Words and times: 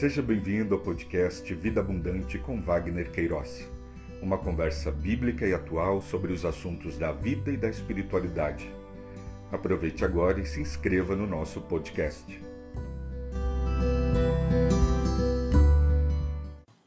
Seja 0.00 0.22
bem-vindo 0.22 0.74
ao 0.74 0.80
podcast 0.80 1.52
Vida 1.52 1.80
Abundante 1.80 2.38
com 2.38 2.58
Wagner 2.58 3.10
Queiroz. 3.12 3.68
Uma 4.22 4.38
conversa 4.38 4.90
bíblica 4.90 5.46
e 5.46 5.52
atual 5.52 6.00
sobre 6.00 6.32
os 6.32 6.46
assuntos 6.46 6.96
da 6.96 7.12
vida 7.12 7.50
e 7.50 7.58
da 7.58 7.68
espiritualidade. 7.68 8.66
Aproveite 9.52 10.02
agora 10.02 10.40
e 10.40 10.46
se 10.46 10.58
inscreva 10.58 11.14
no 11.14 11.26
nosso 11.26 11.60
podcast. 11.60 12.24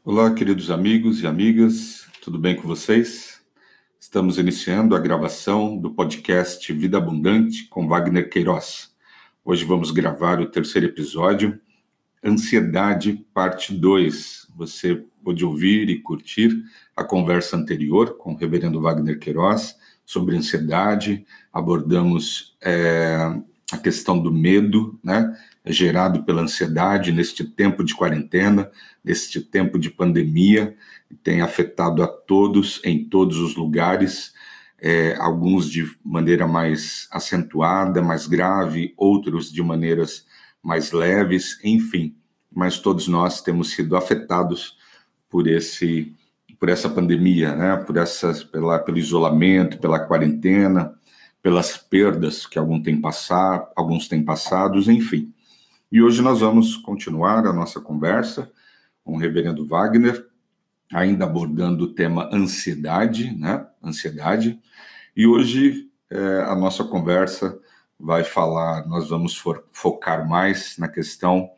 Olá, 0.04 0.34
queridos 0.34 0.68
amigos 0.68 1.22
e 1.22 1.26
amigas, 1.28 2.08
tudo 2.20 2.36
bem 2.36 2.56
com 2.56 2.66
vocês? 2.66 3.40
Estamos 4.00 4.38
iniciando 4.38 4.96
a 4.96 4.98
gravação 4.98 5.78
do 5.78 5.94
podcast 5.94 6.72
Vida 6.72 6.98
Abundante 6.98 7.68
com 7.68 7.86
Wagner 7.86 8.28
Queiroz. 8.28 8.92
Hoje 9.44 9.64
vamos 9.64 9.92
gravar 9.92 10.40
o 10.40 10.50
terceiro 10.50 10.88
episódio 10.88 11.60
Ansiedade, 12.24 13.22
parte 13.34 13.74
2. 13.74 14.48
Você 14.56 15.04
pôde 15.22 15.44
ouvir 15.44 15.90
e 15.90 16.00
curtir 16.00 16.64
a 16.96 17.04
conversa 17.04 17.54
anterior 17.54 18.16
com 18.16 18.32
o 18.32 18.36
reverendo 18.36 18.80
Wagner 18.80 19.18
Queiroz 19.18 19.76
sobre 20.06 20.34
ansiedade. 20.34 21.26
Abordamos 21.52 22.56
é, 22.62 23.18
a 23.70 23.76
questão 23.76 24.18
do 24.18 24.32
medo, 24.32 24.98
né? 25.04 25.36
Gerado 25.66 26.24
pela 26.24 26.40
ansiedade 26.40 27.12
neste 27.12 27.44
tempo 27.44 27.84
de 27.84 27.94
quarentena, 27.94 28.70
neste 29.04 29.40
tempo 29.40 29.78
de 29.78 29.90
pandemia, 29.90 30.74
tem 31.22 31.42
afetado 31.42 32.02
a 32.02 32.06
todos 32.06 32.80
em 32.84 33.04
todos 33.04 33.38
os 33.38 33.54
lugares, 33.54 34.32
é, 34.80 35.14
alguns 35.16 35.70
de 35.70 35.90
maneira 36.02 36.46
mais 36.46 37.06
acentuada, 37.10 38.02
mais 38.02 38.26
grave, 38.26 38.94
outros 38.96 39.52
de 39.52 39.62
maneiras 39.62 40.26
mais 40.64 40.90
leves, 40.90 41.60
enfim. 41.62 42.16
Mas 42.50 42.78
todos 42.78 43.06
nós 43.06 43.42
temos 43.42 43.70
sido 43.72 43.96
afetados 43.96 44.78
por 45.28 45.46
esse 45.46 46.12
por 46.58 46.68
essa 46.70 46.88
pandemia, 46.88 47.54
né? 47.54 47.76
Por 47.76 47.98
essas 47.98 48.42
pela 48.42 48.78
pelo 48.78 48.96
isolamento, 48.96 49.78
pela 49.78 50.00
quarentena, 50.00 50.94
pelas 51.42 51.76
perdas 51.76 52.46
que 52.46 52.58
alguns 52.58 52.82
têm 52.82 53.00
passado, 53.00 53.68
alguns 53.76 54.08
têm 54.08 54.24
passados, 54.24 54.88
enfim. 54.88 55.32
E 55.92 56.00
hoje 56.00 56.22
nós 56.22 56.40
vamos 56.40 56.76
continuar 56.76 57.46
a 57.46 57.52
nossa 57.52 57.80
conversa 57.80 58.50
com 59.04 59.14
o 59.14 59.18
reverendo 59.18 59.66
Wagner, 59.66 60.26
ainda 60.92 61.24
abordando 61.24 61.84
o 61.84 61.92
tema 61.92 62.30
ansiedade, 62.32 63.36
né? 63.36 63.66
Ansiedade. 63.82 64.58
E 65.14 65.26
hoje 65.26 65.90
é, 66.10 66.44
a 66.48 66.54
nossa 66.54 66.82
conversa 66.84 67.58
vai 67.98 68.24
falar, 68.24 68.86
nós 68.86 69.08
vamos 69.08 69.36
for, 69.36 69.66
focar 69.72 70.28
mais 70.28 70.76
na 70.78 70.88
questão 70.88 71.50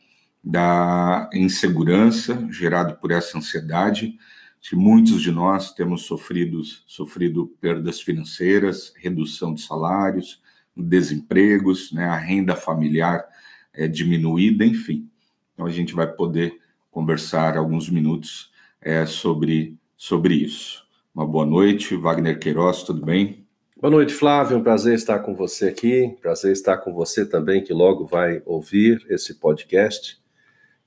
da 0.43 1.29
insegurança 1.33 2.47
gerada 2.51 2.95
por 2.95 3.11
essa 3.11 3.37
ansiedade, 3.37 4.17
que 4.61 4.77
muitos 4.77 5.23
de 5.23 5.31
nós 5.31 5.73
temos 5.73 6.03
sofrido, 6.03 6.63
sofrido 6.87 7.49
perdas 7.61 8.01
financeiras, 8.01 8.93
redução 8.97 9.55
de 9.55 9.63
salários, 9.63 10.43
desempregos, 10.77 11.93
né, 11.93 12.05
a 12.05 12.17
renda 12.17 12.55
familiar 12.55 13.25
é 13.73 13.89
diminuída, 13.89 14.65
enfim. 14.65 15.09
Então 15.55 15.67
a 15.67 15.71
gente 15.71 15.95
vai 15.95 16.07
poder 16.07 16.59
conversar 16.91 17.57
alguns 17.57 17.89
minutos 17.89 18.51
é, 18.81 19.07
sobre, 19.07 19.77
sobre 19.97 20.35
isso. 20.35 20.87
Uma 21.15 21.27
boa 21.27 21.47
noite, 21.47 21.97
Wagner 21.97 22.39
Queiroz, 22.39 22.83
tudo 22.83 23.05
bem? 23.05 23.46
Boa 23.79 23.91
noite, 23.91 24.15
Flávio. 24.15 24.57
Um 24.57 24.63
prazer 24.63 24.95
estar 24.95 25.19
com 25.19 25.35
você 25.35 25.69
aqui. 25.69 26.17
Prazer 26.23 26.51
estar 26.51 26.79
com 26.79 26.95
você 26.95 27.27
também, 27.27 27.63
que 27.63 27.75
logo 27.75 28.07
vai 28.07 28.41
ouvir 28.47 29.05
esse 29.11 29.35
podcast. 29.35 30.19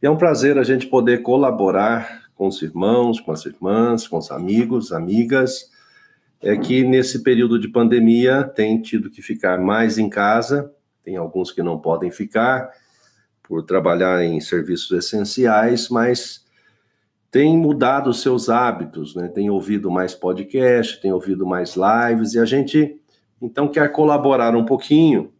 E 0.01 0.07
é 0.07 0.09
um 0.09 0.17
prazer 0.17 0.57
a 0.57 0.63
gente 0.63 0.87
poder 0.87 1.21
colaborar 1.21 2.23
com 2.33 2.47
os 2.47 2.59
irmãos, 2.63 3.19
com 3.19 3.31
as 3.31 3.45
irmãs, 3.45 4.07
com 4.07 4.17
os 4.17 4.31
amigos, 4.31 4.91
amigas, 4.91 5.69
é 6.41 6.57
que 6.57 6.83
nesse 6.83 7.22
período 7.22 7.59
de 7.59 7.67
pandemia 7.67 8.44
tem 8.44 8.81
tido 8.81 9.11
que 9.11 9.22
ficar 9.22 9.59
mais 9.59 9.99
em 9.99 10.09
casa. 10.09 10.73
Tem 11.03 11.16
alguns 11.16 11.51
que 11.51 11.61
não 11.61 11.78
podem 11.78 12.09
ficar 12.09 12.72
por 13.44 13.61
trabalhar 13.61 14.25
em 14.25 14.41
serviços 14.41 14.89
essenciais, 14.97 15.89
mas 15.89 16.44
tem 17.31 17.57
mudado 17.57 18.09
os 18.09 18.22
seus 18.22 18.50
hábitos, 18.50 19.16
né? 19.16 19.28
Tem 19.28 19.50
ouvido 19.50 19.91
mais 19.91 20.16
podcast, 20.16 21.00
tem 21.01 21.12
ouvido 21.12 21.45
mais 21.45 21.75
lives 21.75 22.34
e 22.34 22.40
a 22.40 22.45
gente 22.45 23.00
então 23.41 23.67
quer 23.67 23.91
colaborar 23.91 24.56
um 24.56 24.66
pouquinho 24.66 25.31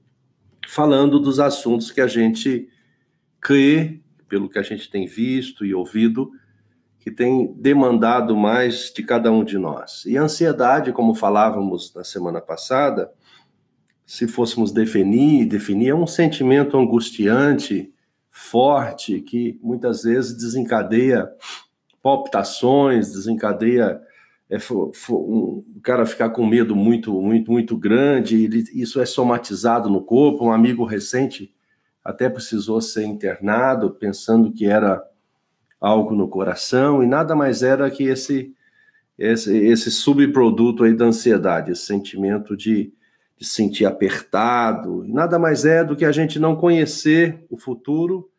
falando 0.68 1.20
dos 1.20 1.40
assuntos 1.40 1.92
que 1.92 2.00
a 2.00 2.08
gente 2.08 2.70
crê, 3.42 4.00
pelo 4.28 4.48
que 4.48 4.60
a 4.60 4.64
gente 4.64 4.90
tem 4.90 5.08
visto 5.08 5.66
e 5.66 5.74
ouvido, 5.74 6.32
que 7.00 7.10
tem 7.10 7.52
demandado 7.54 8.38
mais 8.38 8.92
de 8.96 9.02
cada 9.02 9.32
um 9.32 9.44
de 9.44 9.58
nós. 9.58 10.06
E 10.06 10.18
a 10.18 10.22
ansiedade, 10.22 10.92
como 10.92 11.16
falávamos 11.16 11.94
na 11.96 12.04
semana 12.04 12.40
passada, 12.40 13.12
se 14.06 14.28
fôssemos 14.28 14.72
definir, 14.72 15.46
definir 15.46 15.90
é 15.90 15.96
um 15.96 16.06
sentimento 16.06 16.78
angustiante, 16.78 17.92
forte, 18.30 19.22
que 19.22 19.60
muitas 19.62 20.04
vezes 20.04 20.38
desencadeia 20.38 21.30
palpitações, 22.02 23.12
desencadeia 23.12 24.02
é, 24.50 24.58
for, 24.58 24.92
for, 24.96 25.20
um, 25.20 25.64
o 25.76 25.82
cara 25.82 26.06
ficar 26.06 26.30
com 26.32 26.46
medo 26.46 26.76
muito, 26.76 27.22
muito, 27.22 27.52
muito 27.52 27.78
grande, 27.78 28.44
ele, 28.44 28.64
isso 28.74 29.00
é 29.00 29.06
somatizado 29.06 29.90
no 29.90 30.02
corpo. 30.02 30.46
Um 30.46 30.52
amigo 30.52 30.84
recente 30.84 31.54
até 32.04 32.28
precisou 32.28 32.82
ser 32.82 33.04
internado, 33.04 33.92
pensando 33.92 34.52
que 34.52 34.66
era 34.66 35.04
algo 35.80 36.16
no 36.16 36.28
coração, 36.28 37.04
e 37.04 37.08
nada 37.08 37.36
mais 37.36 37.62
era 37.62 37.90
que 37.90 38.04
esse, 38.04 38.54
esse, 39.18 39.56
esse 39.56 39.92
subproduto 39.92 40.84
aí 40.84 40.94
da 40.94 41.06
ansiedade, 41.06 41.72
esse 41.72 41.86
sentimento 41.86 42.58
de, 42.58 42.92
de 43.38 43.46
sentir 43.46 43.86
apertado, 43.86 45.06
nada 45.08 45.38
mais 45.38 45.64
é 45.64 45.84
do 45.84 45.96
que 45.96 46.04
a 46.04 46.12
gente 46.12 46.40
não 46.40 46.56
conhecer 46.56 47.46
o 47.50 47.58
futuro 47.58 48.30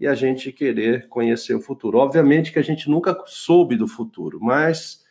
e 0.00 0.06
a 0.06 0.14
gente 0.14 0.52
querer 0.52 1.08
conhecer 1.08 1.54
o 1.54 1.60
futuro. 1.60 1.98
Obviamente 1.98 2.52
que 2.52 2.58
a 2.58 2.62
gente 2.62 2.88
nunca 2.88 3.16
soube 3.26 3.76
do 3.76 3.88
futuro, 3.88 4.38
mas 4.40 5.04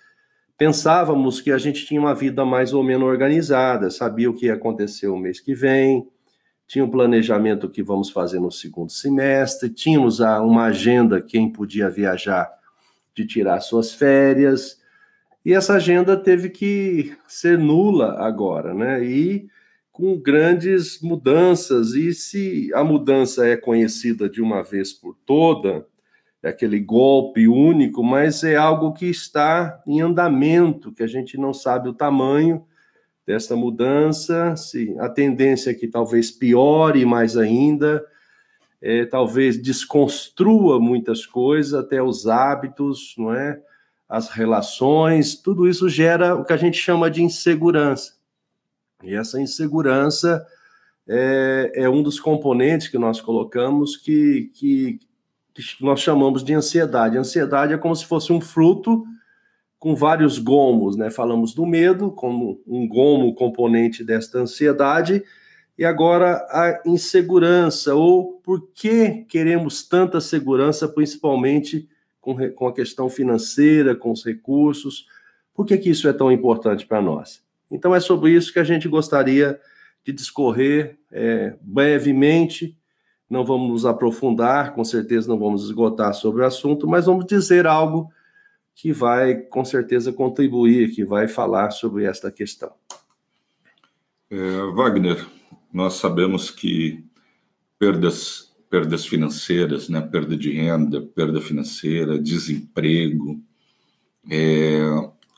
pensávamos 0.58 1.42
que 1.42 1.52
a 1.52 1.58
gente 1.58 1.86
tinha 1.86 2.00
uma 2.00 2.16
vida 2.16 2.46
mais 2.46 2.74
ou 2.74 2.84
menos 2.84 3.08
organizada, 3.08 3.90
sabia 3.90 4.30
o 4.30 4.34
que 4.34 4.48
ia 4.48 4.53
acontecer 4.53 5.08
o 5.08 5.18
mês 5.18 5.40
que 5.40 5.53
vem, 5.53 6.08
tinha 6.66 6.84
um 6.84 6.90
planejamento 6.90 7.70
que 7.70 7.84
vamos 7.84 8.09
fazer 8.09 8.40
no 8.40 8.52
segundo 8.52 8.92
semestre, 8.92 9.70
tínhamos 9.70 10.20
uma 10.20 10.66
agenda 10.66 11.22
quem 11.22 11.52
podia 11.52 11.90
viajar 11.90 12.52
de 13.16 13.25
tirar 13.25 13.62
suas 13.62 13.94
férias, 13.94 14.81
e 15.46 15.54
essa 15.54 15.75
agenda 15.75 16.18
teve 16.18 16.50
que 16.50 17.16
ser 17.25 17.58
nula 17.58 18.19
agora, 18.19 18.74
né? 18.74 19.02
E 19.02 19.48
com 19.97 20.16
grandes 20.16 21.02
mudanças. 21.02 21.96
E 21.96 22.13
se 22.13 22.72
a 22.75 22.84
mudança 22.84 23.47
é 23.47 23.58
conhecida 23.58 24.30
de 24.30 24.44
uma 24.44 24.62
vez 24.62 24.94
por 24.94 25.18
toda, 25.25 25.88
é 26.44 26.50
aquele 26.50 26.80
golpe 26.80 27.47
único, 27.47 28.03
mas 28.03 28.44
é 28.44 28.56
algo 28.56 28.94
que 28.94 29.07
está 29.07 29.81
em 29.88 30.00
andamento, 30.00 30.91
que 30.91 31.02
a 31.02 31.07
gente 31.07 31.36
não 31.36 31.52
sabe 31.52 31.90
o 31.90 31.96
tamanho 31.96 32.63
dessa 33.25 33.56
mudança, 33.56 34.56
se 34.56 34.96
a 35.00 35.09
tendência 35.09 35.72
é 35.72 35.74
que 35.74 35.88
talvez 35.88 36.30
piore 36.30 37.03
mais 37.03 37.36
ainda, 37.36 38.06
é, 38.80 39.03
talvez 39.03 39.59
desconstrua 39.59 40.80
muitas 40.80 41.25
coisas, 41.25 41.74
até 41.74 42.03
os 42.03 42.28
hábitos, 42.28 43.16
não 43.18 43.34
é? 43.34 43.59
As 44.07 44.30
relações, 44.30 45.36
tudo 45.36 45.68
isso 45.68 45.90
gera 45.90 46.36
o 46.36 46.46
que 46.46 46.53
a 46.53 46.57
gente 46.57 46.78
chama 46.78 47.09
de 47.09 47.24
insegurança. 47.24 48.17
E 49.07 49.16
essa 49.16 49.40
insegurança 49.41 50.45
é, 51.07 51.72
é 51.75 51.90
um 51.90 52.03
dos 52.03 52.19
componentes 52.19 52.90
que 52.90 52.97
nós 52.97 53.22
colocamos 53.22 53.95
que, 53.95 54.51
que, 54.54 55.00
que 55.54 55.63
nós 55.81 56.01
chamamos 56.01 56.44
de 56.44 56.54
ansiedade. 56.54 57.18
A 57.18 57.21
ansiedade 57.21 57.74
é 57.74 57.77
como 57.77 57.95
se 57.95 58.06
fosse 58.06 58.33
um 58.33 58.42
fruto 58.42 59.06
com 59.80 59.95
vários 59.95 60.38
gomos, 60.39 60.98
né? 60.98 61.09
Falamos 61.09 61.54
do 61.54 61.65
medo 61.65 62.12
como 62.12 62.62
um 62.68 62.86
gomo 62.86 63.33
componente 63.33 64.04
desta 64.04 64.39
ansiedade, 64.39 65.24
e 65.77 65.86
agora 65.86 66.33
a 66.50 66.81
insegurança, 66.86 67.95
ou 67.95 68.42
por 68.44 68.69
que 68.74 69.25
queremos 69.30 69.88
tanta 69.88 70.19
segurança, 70.19 70.88
principalmente 70.88 71.88
com, 72.19 72.36
com 72.51 72.68
a 72.68 72.74
questão 72.74 73.07
financeira, 73.10 73.95
com 73.95 74.12
os 74.12 74.25
recursos, 74.25 75.06
por 75.53 75.65
que, 75.65 75.77
que 75.77 75.92
isso 75.92 76.10
é 76.10 76.13
tão 76.13 76.31
importante 76.31 76.86
para 76.86 77.01
nós? 77.01 77.47
Então 77.72 77.94
é 77.94 78.00
sobre 78.00 78.31
isso 78.31 78.54
que 78.54 78.60
a 78.60 78.64
gente 78.64 78.88
gostaria 78.88 79.60
de 80.04 80.12
discorrer 80.12 80.98
é, 81.12 81.56
brevemente. 81.62 82.78
Não 83.30 83.44
vamos 83.46 83.69
nos 83.69 83.86
aprofundar, 83.86 84.74
com 84.74 84.84
certeza 84.84 85.28
não 85.28 85.38
vamos 85.38 85.66
esgotar 85.66 86.14
sobre 86.14 86.42
o 86.42 86.46
assunto, 86.46 86.88
mas 86.88 87.06
vamos 87.06 87.25
dizer 87.25 87.68
algo 87.68 88.10
que 88.74 88.94
vai, 88.94 89.36
com 89.36 89.66
certeza, 89.66 90.14
contribuir, 90.14 90.92
que 90.92 91.04
vai 91.04 91.28
falar 91.28 91.72
sobre 91.72 92.06
esta 92.06 92.31
questão. 92.31 92.72
É, 94.30 94.38
Wagner, 94.75 95.25
nós 95.74 95.96
sabemos 95.96 96.52
que 96.52 97.04
perdas 97.80 98.48
perdas 98.70 99.06
financeiras, 99.06 99.90
né? 99.90 100.02
perda 100.02 100.36
de 100.36 100.52
renda, 100.52 101.02
perda 101.02 101.42
financeira, 101.42 102.20
desemprego, 102.20 103.42
é, 104.30 104.81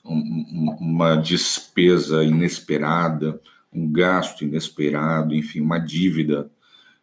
um, 0.09 0.75
uma 0.79 1.15
despesa 1.15 2.23
inesperada, 2.23 3.39
um 3.71 3.91
gasto 3.91 4.43
inesperado, 4.43 5.35
enfim, 5.35 5.61
uma 5.61 5.77
dívida 5.77 6.49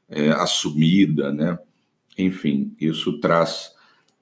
é, 0.08 0.30
assumida, 0.30 1.32
né? 1.32 1.58
Enfim, 2.18 2.74
isso 2.80 3.20
traz 3.20 3.72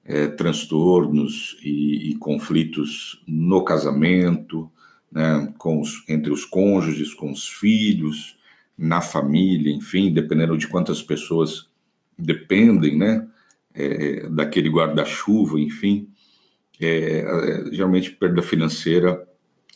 é, 0.03 0.27
transtornos 0.27 1.57
e, 1.63 2.11
e, 2.11 2.15
conflitos 2.15 3.23
no 3.27 3.63
casamento, 3.63 4.69
né? 5.11 5.53
Com 5.57 5.81
os, 5.81 6.03
entre 6.07 6.31
os 6.31 6.45
cônjuges, 6.45 7.13
com 7.13 7.31
os 7.31 7.47
filhos, 7.47 8.37
na 8.77 9.01
família, 9.01 9.73
enfim, 9.73 10.13
dependendo 10.13 10.57
de 10.57 10.67
quantas 10.67 11.01
pessoas 11.01 11.69
dependem, 12.17 12.97
né? 12.97 13.27
É, 13.73 14.29
daquele 14.29 14.69
guarda-chuva, 14.69 15.59
enfim. 15.59 16.07
É, 16.79 17.19
é, 17.19 17.71
geralmente 17.71 18.11
perda 18.11 18.41
financeira 18.41 19.25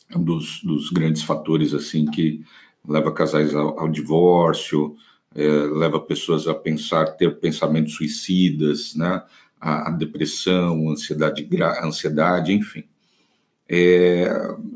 é 0.10 0.18
um 0.18 0.24
dos, 0.24 0.62
dos, 0.64 0.90
grandes 0.90 1.24
fatores 1.24 1.74
assim 1.74 2.06
que 2.06 2.44
leva 2.88 3.12
casais 3.12 3.56
ao, 3.56 3.80
ao 3.80 3.88
divórcio, 3.88 4.96
é, 5.36 5.48
leva 5.48 6.00
pessoas 6.00 6.48
a 6.48 6.54
pensar, 6.54 7.06
ter 7.16 7.40
pensamentos 7.40 7.94
suicidas, 7.96 8.96
né? 8.96 9.24
A, 9.62 9.90
a 9.90 9.92
depressão, 9.92 10.90
ansiedade, 10.90 11.48
ansiedade, 11.84 12.54
enfim. 12.54 12.86
É, 13.68 14.28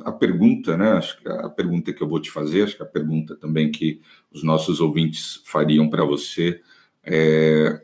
a 0.05 0.11
pergunta, 0.11 0.77
né? 0.77 0.91
Acho 0.91 1.19
que 1.19 1.27
a 1.27 1.49
pergunta 1.49 1.91
que 1.91 2.03
eu 2.03 2.07
vou 2.07 2.19
te 2.19 2.29
fazer, 2.29 2.63
acho 2.63 2.77
que 2.77 2.83
a 2.83 2.85
pergunta 2.85 3.35
também 3.35 3.71
que 3.71 4.01
os 4.31 4.43
nossos 4.43 4.79
ouvintes 4.79 5.41
fariam 5.45 5.89
para 5.89 6.05
você 6.05 6.61
é 7.03 7.81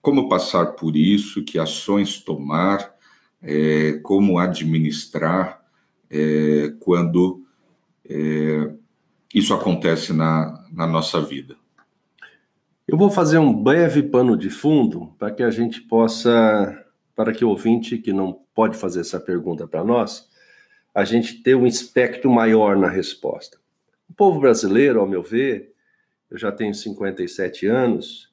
como 0.00 0.28
passar 0.28 0.72
por 0.72 0.96
isso, 0.96 1.44
que 1.44 1.58
ações 1.58 2.20
tomar, 2.20 2.94
é, 3.42 4.00
como 4.02 4.38
administrar 4.38 5.64
é, 6.10 6.72
quando 6.80 7.44
é, 8.08 8.70
isso 9.34 9.54
acontece 9.54 10.12
na, 10.12 10.64
na 10.72 10.86
nossa 10.86 11.20
vida. 11.20 11.56
Eu 12.86 12.96
vou 12.96 13.10
fazer 13.10 13.38
um 13.38 13.52
breve 13.52 14.02
pano 14.02 14.36
de 14.36 14.48
fundo 14.48 15.14
para 15.18 15.30
que 15.30 15.42
a 15.42 15.50
gente 15.50 15.80
possa, 15.82 16.84
para 17.14 17.32
que 17.32 17.44
o 17.44 17.50
ouvinte 17.50 17.98
que 17.98 18.12
não 18.12 18.40
pode 18.54 18.76
fazer 18.76 19.00
essa 19.00 19.20
pergunta 19.20 19.66
para 19.68 19.84
nós, 19.84 20.28
a 20.94 21.04
gente 21.04 21.42
ter 21.42 21.54
um 21.54 21.66
espectro 21.66 22.30
maior 22.30 22.76
na 22.76 22.88
resposta. 22.88 23.58
O 24.08 24.14
povo 24.14 24.40
brasileiro, 24.40 25.00
ao 25.00 25.06
meu 25.06 25.22
ver, 25.22 25.74
eu 26.30 26.38
já 26.38 26.50
tenho 26.50 26.74
57 26.74 27.66
anos, 27.66 28.27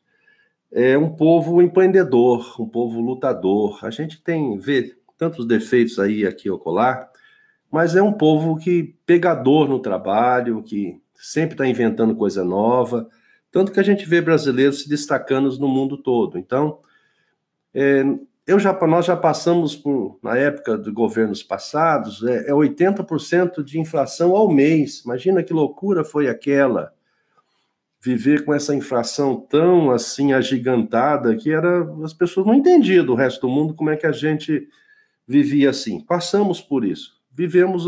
é 0.72 0.98
um 0.98 1.10
povo 1.10 1.62
empreendedor, 1.62 2.60
um 2.60 2.68
povo 2.68 3.00
lutador. 3.00 3.80
A 3.84 3.90
gente 3.90 4.22
tem 4.22 4.58
vê 4.58 4.96
tantos 5.18 5.46
defeitos 5.46 6.00
aí 6.00 6.26
aqui 6.26 6.50
ou 6.50 6.60
colar, 6.60 7.10
mas 7.72 7.96
é 7.96 8.02
um 8.02 8.14
povo 8.14 8.58
que 8.58 8.96
pegador 9.06 9.68
no 9.68 9.80
trabalho, 9.80 10.64
que 10.64 11.00
sempre 11.14 11.54
está 11.54 11.66
inventando 11.66 12.16
coisa 12.16 12.44
nova, 12.44 13.08
tanto 13.52 13.72
que 13.72 13.80
a 13.80 13.84
gente 13.84 14.06
vê 14.06 14.22
brasileiros 14.22 14.84
se 14.84 14.90
destacando 14.90 15.50
no 15.58 15.68
mundo 15.68 15.98
todo. 15.98 16.38
Então, 16.38 16.80
é, 17.74 18.04
eu 18.46 18.60
já, 18.60 18.74
nós 18.86 19.06
já 19.06 19.16
passamos 19.16 19.76
por, 19.76 20.20
na 20.22 20.38
época 20.38 20.78
de 20.78 20.92
governos 20.92 21.42
passados, 21.42 22.22
é, 22.24 22.50
é 22.50 22.52
80% 22.52 23.64
de 23.64 23.80
inflação 23.80 24.36
ao 24.36 24.52
mês. 24.52 25.02
Imagina 25.04 25.42
que 25.42 25.54
loucura 25.54 26.04
foi 26.04 26.28
aquela 26.28 26.94
viver 28.06 28.46
com 28.46 28.54
essa 28.54 28.76
inflação 28.76 29.36
tão 29.36 29.90
assim 29.90 30.32
agigantada 30.32 31.36
que 31.36 31.52
era 31.52 31.84
as 32.04 32.14
pessoas 32.14 32.46
não 32.46 32.54
entendiam 32.54 33.04
do 33.04 33.16
resto 33.16 33.42
do 33.42 33.50
mundo 33.50 33.74
como 33.74 33.90
é 33.90 33.98
que 33.98 34.06
a 34.06 34.12
gente 34.12 34.68
vivia 35.28 35.72
assim. 35.72 36.00
Passamos 36.02 36.62
por 36.62 36.86
isso, 36.86 37.14
vivemos 37.34 37.88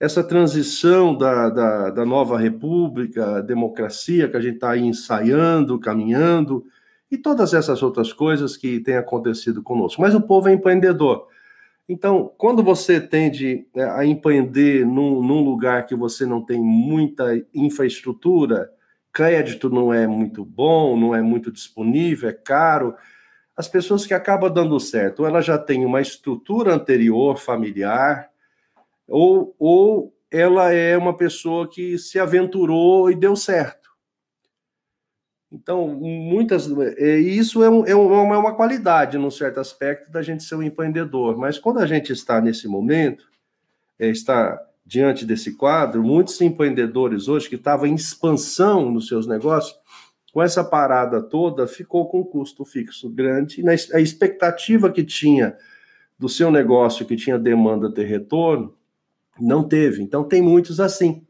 essa 0.00 0.24
transição 0.24 1.14
da, 1.14 1.50
da, 1.50 1.90
da 1.90 2.06
nova 2.06 2.38
república, 2.38 3.42
democracia 3.42 4.26
que 4.26 4.38
a 4.38 4.40
gente 4.40 4.54
está 4.54 4.74
ensaiando, 4.74 5.78
caminhando 5.78 6.64
e 7.10 7.18
todas 7.18 7.52
essas 7.52 7.82
outras 7.82 8.14
coisas 8.14 8.56
que 8.56 8.80
têm 8.80 8.96
acontecido 8.96 9.62
conosco. 9.62 10.00
Mas 10.00 10.14
o 10.14 10.20
povo 10.20 10.48
é 10.48 10.52
empreendedor. 10.54 11.26
Então, 11.86 12.32
quando 12.38 12.62
você 12.62 13.00
tende 13.00 13.66
é, 13.74 13.84
a 13.84 14.04
empreender 14.04 14.86
num, 14.86 15.22
num 15.22 15.44
lugar 15.44 15.84
que 15.86 15.94
você 15.94 16.24
não 16.24 16.42
tem 16.42 16.58
muita 16.58 17.24
infraestrutura, 17.54 18.70
crédito 19.16 19.70
não 19.70 19.94
é 19.94 20.06
muito 20.06 20.44
bom, 20.44 20.94
não 20.94 21.14
é 21.14 21.22
muito 21.22 21.50
disponível, 21.50 22.28
é 22.28 22.34
caro. 22.34 22.94
As 23.56 23.66
pessoas 23.66 24.04
que 24.04 24.12
acabam 24.12 24.52
dando 24.52 24.78
certo, 24.78 25.24
ela 25.24 25.40
já 25.40 25.56
tem 25.56 25.86
uma 25.86 26.02
estrutura 26.02 26.74
anterior 26.74 27.38
familiar, 27.38 28.28
ou, 29.08 29.56
ou 29.58 30.14
ela 30.30 30.70
é 30.70 30.98
uma 30.98 31.16
pessoa 31.16 31.66
que 31.66 31.96
se 31.96 32.18
aventurou 32.18 33.10
e 33.10 33.14
deu 33.14 33.34
certo. 33.34 33.88
Então, 35.50 35.88
muitas. 35.88 36.70
É, 36.98 37.16
isso 37.16 37.64
é, 37.64 37.70
um, 37.70 37.86
é, 37.86 37.94
uma, 37.94 38.34
é 38.34 38.38
uma 38.38 38.54
qualidade, 38.54 39.16
num 39.16 39.30
certo 39.30 39.60
aspecto, 39.60 40.10
da 40.10 40.20
gente 40.20 40.44
ser 40.44 40.56
um 40.56 40.62
empreendedor. 40.62 41.38
Mas 41.38 41.58
quando 41.58 41.78
a 41.78 41.86
gente 41.86 42.12
está 42.12 42.38
nesse 42.38 42.68
momento, 42.68 43.24
é, 43.98 44.08
está 44.08 44.60
diante 44.86 45.26
desse 45.26 45.56
quadro, 45.56 46.02
muitos 46.02 46.40
empreendedores 46.40 47.26
hoje 47.26 47.48
que 47.48 47.56
estavam 47.56 47.86
em 47.86 47.94
expansão 47.94 48.88
nos 48.90 49.08
seus 49.08 49.26
negócios, 49.26 49.76
com 50.32 50.40
essa 50.40 50.62
parada 50.62 51.20
toda, 51.20 51.66
ficou 51.66 52.08
com 52.08 52.20
um 52.20 52.24
custo 52.24 52.64
fixo 52.64 53.10
grande, 53.10 53.60
e 53.60 53.68
a 53.68 54.00
expectativa 54.00 54.90
que 54.90 55.02
tinha 55.02 55.56
do 56.18 56.28
seu 56.28 56.50
negócio, 56.50 57.04
que 57.04 57.16
tinha 57.16 57.38
demanda 57.38 57.90
ter 57.90 58.04
retorno, 58.04 58.74
não 59.40 59.66
teve. 59.66 60.02
Então, 60.02 60.22
tem 60.22 60.40
muitos 60.40 60.78
assim, 60.78 61.26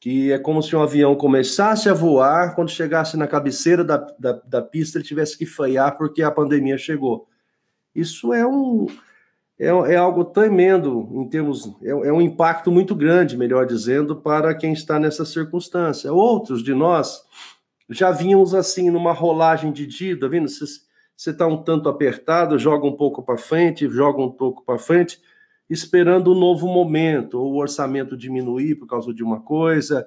que 0.00 0.32
é 0.32 0.38
como 0.38 0.62
se 0.62 0.74
um 0.74 0.82
avião 0.82 1.14
começasse 1.14 1.88
a 1.88 1.94
voar, 1.94 2.54
quando 2.54 2.70
chegasse 2.70 3.16
na 3.16 3.26
cabeceira 3.26 3.84
da, 3.84 3.98
da, 4.18 4.32
da 4.32 4.62
pista, 4.62 4.98
ele 4.98 5.04
tivesse 5.04 5.36
que 5.38 5.46
frear 5.46 5.96
porque 5.96 6.22
a 6.22 6.30
pandemia 6.30 6.78
chegou. 6.78 7.28
Isso 7.94 8.32
é 8.32 8.46
um, 8.46 8.86
é, 9.60 9.66
é 9.66 9.96
algo 9.96 10.24
tremendo 10.24 11.06
em 11.12 11.28
termos, 11.28 11.70
é, 11.82 11.90
é, 11.90 12.12
um 12.12 12.22
impacto 12.22 12.72
muito 12.72 12.94
grande, 12.94 13.36
melhor 13.36 13.66
dizendo, 13.66 14.16
para 14.16 14.54
quem 14.54 14.72
está 14.72 14.98
nessa 14.98 15.26
circunstância. 15.26 16.10
Outros 16.10 16.64
de 16.64 16.72
nós 16.72 17.22
já 17.90 18.10
vínhamos 18.10 18.54
assim 18.54 18.88
numa 18.88 19.12
rolagem 19.12 19.70
de 19.70 19.86
dívida, 19.86 20.30
vendo? 20.30 20.48
Você 20.48 21.30
está 21.30 21.46
um 21.46 21.62
tanto 21.62 21.90
apertado, 21.90 22.58
joga 22.58 22.86
um 22.86 22.96
pouco 22.96 23.22
para 23.22 23.36
frente, 23.36 23.86
joga 23.86 24.22
um 24.22 24.30
pouco 24.30 24.64
para 24.64 24.78
frente, 24.78 25.20
esperando 25.68 26.32
um 26.32 26.38
novo 26.38 26.66
momento, 26.66 27.38
ou 27.38 27.52
o 27.52 27.56
orçamento 27.58 28.16
diminuir 28.16 28.76
por 28.76 28.86
causa 28.86 29.12
de 29.12 29.22
uma 29.22 29.42
coisa, 29.42 30.06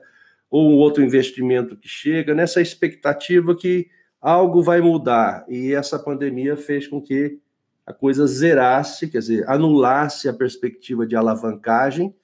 ou 0.50 0.72
um 0.72 0.78
outro 0.78 1.04
investimento 1.04 1.78
que 1.78 1.88
chega, 1.88 2.34
nessa 2.34 2.60
expectativa 2.60 3.56
que 3.56 3.88
algo 4.20 4.64
vai 4.64 4.82
mudar. 4.82 5.46
E 5.48 5.74
essa 5.74 6.00
pandemia 6.00 6.58
fez 6.58 6.88
com 6.88 7.00
que 7.00 7.38
a 7.86 7.94
coisa 7.94 8.26
zerasse, 8.26 9.08
quer 9.08 9.20
dizer, 9.20 9.50
anulasse 9.50 10.30
a 10.30 10.34
perspectiva 10.34 11.06
de 11.06 11.16
alavancagem, 11.16 12.16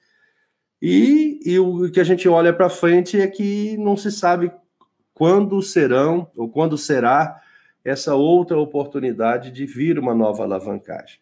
e, 0.80 1.40
e 1.44 1.58
o 1.58 1.90
que 1.90 2.00
a 2.00 2.04
gente 2.04 2.26
olha 2.28 2.52
para 2.52 2.70
frente 2.70 3.20
é 3.20 3.26
que 3.26 3.76
não 3.76 3.96
se 3.96 4.10
sabe 4.10 4.50
quando 5.12 5.60
serão 5.60 6.30
ou 6.34 6.48
quando 6.48 6.78
será 6.78 7.38
essa 7.84 8.14
outra 8.14 8.58
oportunidade 8.58 9.50
de 9.50 9.66
vir 9.66 9.98
uma 9.98 10.14
nova 10.14 10.42
alavancagem. 10.42 11.20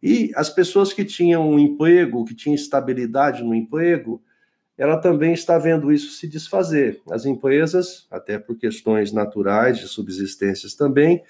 E 0.00 0.30
as 0.36 0.48
pessoas 0.48 0.92
que 0.92 1.04
tinham 1.04 1.48
um 1.48 1.58
emprego, 1.58 2.24
que 2.24 2.34
tinham 2.34 2.54
estabilidade 2.54 3.42
no 3.42 3.54
emprego, 3.54 4.22
ela 4.78 4.98
também 4.98 5.32
está 5.32 5.58
vendo 5.58 5.90
isso 5.90 6.12
se 6.12 6.28
desfazer. 6.28 7.00
As 7.10 7.24
empresas, 7.24 8.06
até 8.10 8.38
por 8.38 8.56
questões 8.56 9.10
naturais 9.10 9.78
de 9.78 9.88
subsistências 9.88 10.74
também, 10.74 11.24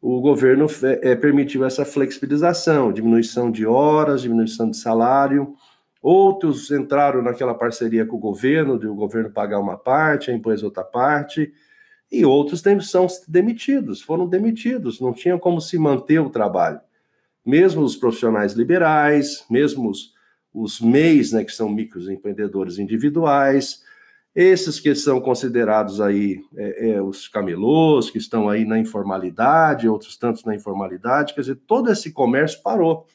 o 0.00 0.20
governo 0.20 0.66
é, 1.02 1.14
permitiu 1.14 1.64
essa 1.64 1.84
flexibilização, 1.84 2.92
diminuição 2.92 3.50
de 3.50 3.66
horas, 3.66 4.22
diminuição 4.22 4.70
de 4.70 4.76
salário. 4.76 5.54
Outros 6.02 6.70
entraram 6.70 7.22
naquela 7.22 7.54
parceria 7.54 8.06
com 8.06 8.16
o 8.16 8.20
governo, 8.20 8.78
de 8.78 8.86
o 8.86 8.94
governo 8.94 9.30
pagar 9.30 9.58
uma 9.58 9.76
parte, 9.76 10.30
a 10.30 10.34
empresa 10.34 10.64
outra 10.64 10.84
parte, 10.84 11.52
e 12.12 12.24
outros 12.24 12.62
são 12.82 13.06
demitidos, 13.26 14.00
foram 14.00 14.28
demitidos, 14.28 15.00
não 15.00 15.12
tinha 15.12 15.38
como 15.38 15.60
se 15.60 15.78
manter 15.78 16.20
o 16.20 16.30
trabalho. 16.30 16.80
Mesmo 17.44 17.82
os 17.82 17.96
profissionais 17.96 18.52
liberais, 18.52 19.44
mesmo 19.50 19.90
os, 19.90 20.12
os 20.52 20.80
MEIs, 20.80 21.32
né, 21.32 21.42
que 21.42 21.52
são 21.52 21.68
microempreendedores 21.68 22.78
individuais, 22.78 23.82
esses 24.36 24.78
que 24.78 24.94
são 24.94 25.18
considerados 25.18 25.98
aí 25.98 26.44
é, 26.54 26.90
é, 26.90 27.02
os 27.02 27.26
camelôs, 27.26 28.10
que 28.10 28.18
estão 28.18 28.50
aí 28.50 28.66
na 28.66 28.78
informalidade, 28.78 29.88
outros 29.88 30.18
tantos 30.18 30.44
na 30.44 30.54
informalidade, 30.54 31.32
quer 31.32 31.40
dizer, 31.40 31.56
todo 31.66 31.90
esse 31.90 32.12
comércio 32.12 32.62
parou. 32.62 33.06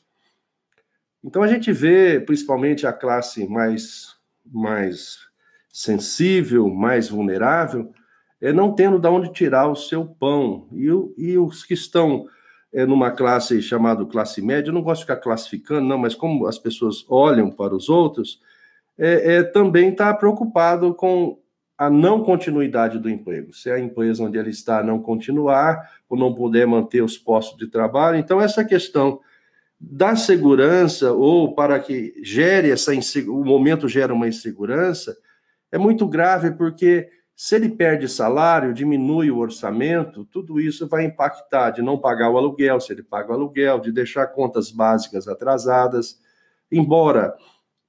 Então 1.24 1.44
a 1.44 1.48
gente 1.48 1.72
vê, 1.72 2.20
principalmente 2.20 2.88
a 2.88 2.92
classe 2.92 3.48
mais, 3.48 4.16
mais 4.44 5.20
sensível, 5.70 6.68
mais 6.68 7.10
vulnerável, 7.10 7.94
é, 8.42 8.52
não 8.52 8.74
tendo 8.74 8.98
de 8.98 9.08
onde 9.08 9.32
tirar 9.32 9.68
o 9.68 9.76
seu 9.76 10.04
pão. 10.04 10.68
E, 10.74 10.88
e 11.20 11.38
os 11.38 11.64
que 11.64 11.76
estão 11.76 12.26
é, 12.74 12.84
numa 12.84 13.12
classe 13.12 13.62
chamada 13.62 14.04
classe 14.08 14.42
média, 14.42 14.72
eu 14.72 14.74
não 14.74 14.82
gosto 14.82 15.02
de 15.02 15.06
ficar 15.06 15.18
classificando, 15.18 15.88
não, 15.88 16.00
mas 16.00 16.16
como 16.16 16.48
as 16.48 16.58
pessoas 16.58 17.06
olham 17.08 17.52
para 17.52 17.76
os 17.76 17.90
outros, 17.90 18.40
é, 19.04 19.38
é 19.38 19.44
também 19.44 19.90
está 19.90 20.14
preocupado 20.14 20.94
com 20.94 21.42
a 21.76 21.90
não 21.90 22.24
continuidade 22.24 23.00
do 23.00 23.10
emprego. 23.10 23.52
Se 23.52 23.72
a 23.72 23.80
empresa 23.80 24.24
onde 24.24 24.38
ele 24.38 24.52
está 24.52 24.84
não 24.84 25.02
continuar, 25.02 25.90
ou 26.08 26.16
não 26.16 26.32
puder 26.32 26.68
manter 26.68 27.02
os 27.02 27.18
postos 27.18 27.58
de 27.58 27.68
trabalho. 27.68 28.18
Então, 28.18 28.40
essa 28.40 28.64
questão 28.64 29.20
da 29.80 30.16
segurança, 30.16 31.12
ou 31.12 31.56
para 31.56 31.80
que 31.80 32.14
gere 32.22 32.70
essa 32.70 32.92
o 33.28 33.44
momento 33.44 33.88
gera 33.88 34.14
uma 34.14 34.28
insegurança, 34.28 35.18
é 35.72 35.78
muito 35.80 36.06
grave, 36.06 36.52
porque 36.52 37.10
se 37.36 37.56
ele 37.56 37.70
perde 37.70 38.08
salário, 38.08 38.76
diminui 38.76 39.32
o 39.32 39.40
orçamento, 39.40 40.24
tudo 40.26 40.60
isso 40.60 40.88
vai 40.88 41.06
impactar 41.06 41.72
de 41.72 41.82
não 41.82 41.98
pagar 41.98 42.30
o 42.30 42.38
aluguel, 42.38 42.80
se 42.80 42.94
ele 42.94 43.02
paga 43.02 43.32
o 43.32 43.34
aluguel, 43.34 43.80
de 43.80 43.92
deixar 43.92 44.28
contas 44.28 44.70
básicas 44.70 45.28
atrasadas, 45.28 46.20
embora 46.72 47.34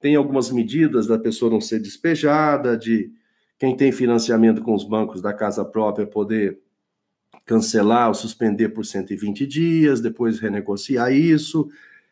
tenha 0.03 0.17
algumas 0.17 0.51
medidas 0.51 1.07
da 1.07 1.17
pessoa 1.17 1.49
não 1.49 1.61
ser 1.61 1.79
despejada, 1.79 2.75
de 2.75 3.09
quem 3.57 3.73
tem 3.73 3.89
financiamento 3.89 4.61
com 4.61 4.75
os 4.75 4.83
bancos 4.83 5.21
da 5.21 5.33
casa 5.33 5.63
própria 5.63 6.05
poder 6.05 6.59
cancelar 7.45 8.09
ou 8.09 8.13
suspender 8.13 8.67
por 8.67 8.85
120 8.85 9.47
dias, 9.47 10.01
depois 10.01 10.41
renegociar 10.41 11.13
isso. 11.13 11.69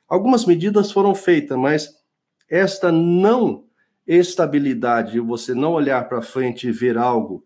Algumas 0.07 0.45
medidas 0.45 0.89
foram 0.89 1.13
feitas, 1.13 1.57
mas 1.57 1.93
esta 2.49 2.93
não 2.93 3.65
estabilidade, 4.07 5.19
você 5.19 5.53
não 5.53 5.73
olhar 5.73 6.07
para 6.07 6.21
frente 6.21 6.69
e 6.69 6.71
ver 6.71 6.97
algo 6.97 7.43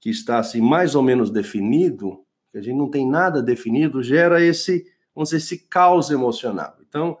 que 0.00 0.10
está 0.10 0.40
assim 0.40 0.60
mais 0.60 0.96
ou 0.96 1.04
menos 1.04 1.30
definido, 1.30 2.18
que 2.50 2.58
a 2.58 2.60
gente 2.60 2.76
não 2.76 2.90
tem 2.90 3.08
nada 3.08 3.40
definido, 3.40 4.02
gera 4.02 4.42
esse, 4.42 4.84
vamos 5.14 5.30
dizer, 5.30 5.36
esse 5.36 5.68
caos 5.68 6.10
emocional. 6.10 6.76
Então, 6.80 7.16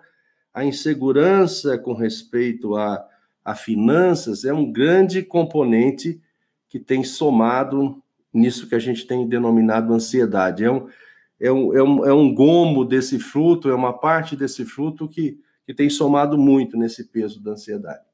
a 0.54 0.64
insegurança 0.64 1.76
com 1.76 1.92
respeito 1.92 2.76
a, 2.76 3.04
a 3.44 3.56
finanças 3.56 4.44
é 4.44 4.54
um 4.54 4.70
grande 4.70 5.20
componente 5.20 6.22
que 6.68 6.78
tem 6.78 7.02
somado 7.02 8.00
nisso 8.32 8.68
que 8.68 8.74
a 8.76 8.78
gente 8.78 9.06
tem 9.06 9.28
denominado 9.28 9.92
ansiedade. 9.92 10.64
É 10.64 10.70
um, 10.70 10.88
é 11.40 11.52
um, 11.52 11.76
é 11.76 11.82
um, 11.82 12.04
é 12.06 12.12
um 12.14 12.32
gomo 12.32 12.84
desse 12.84 13.18
fruto, 13.18 13.68
é 13.68 13.74
uma 13.74 13.92
parte 13.92 14.36
desse 14.36 14.64
fruto 14.64 15.08
que, 15.08 15.40
que 15.66 15.74
tem 15.74 15.90
somado 15.90 16.38
muito 16.38 16.76
nesse 16.76 17.04
peso 17.04 17.42
da 17.42 17.52
ansiedade. 17.52 18.04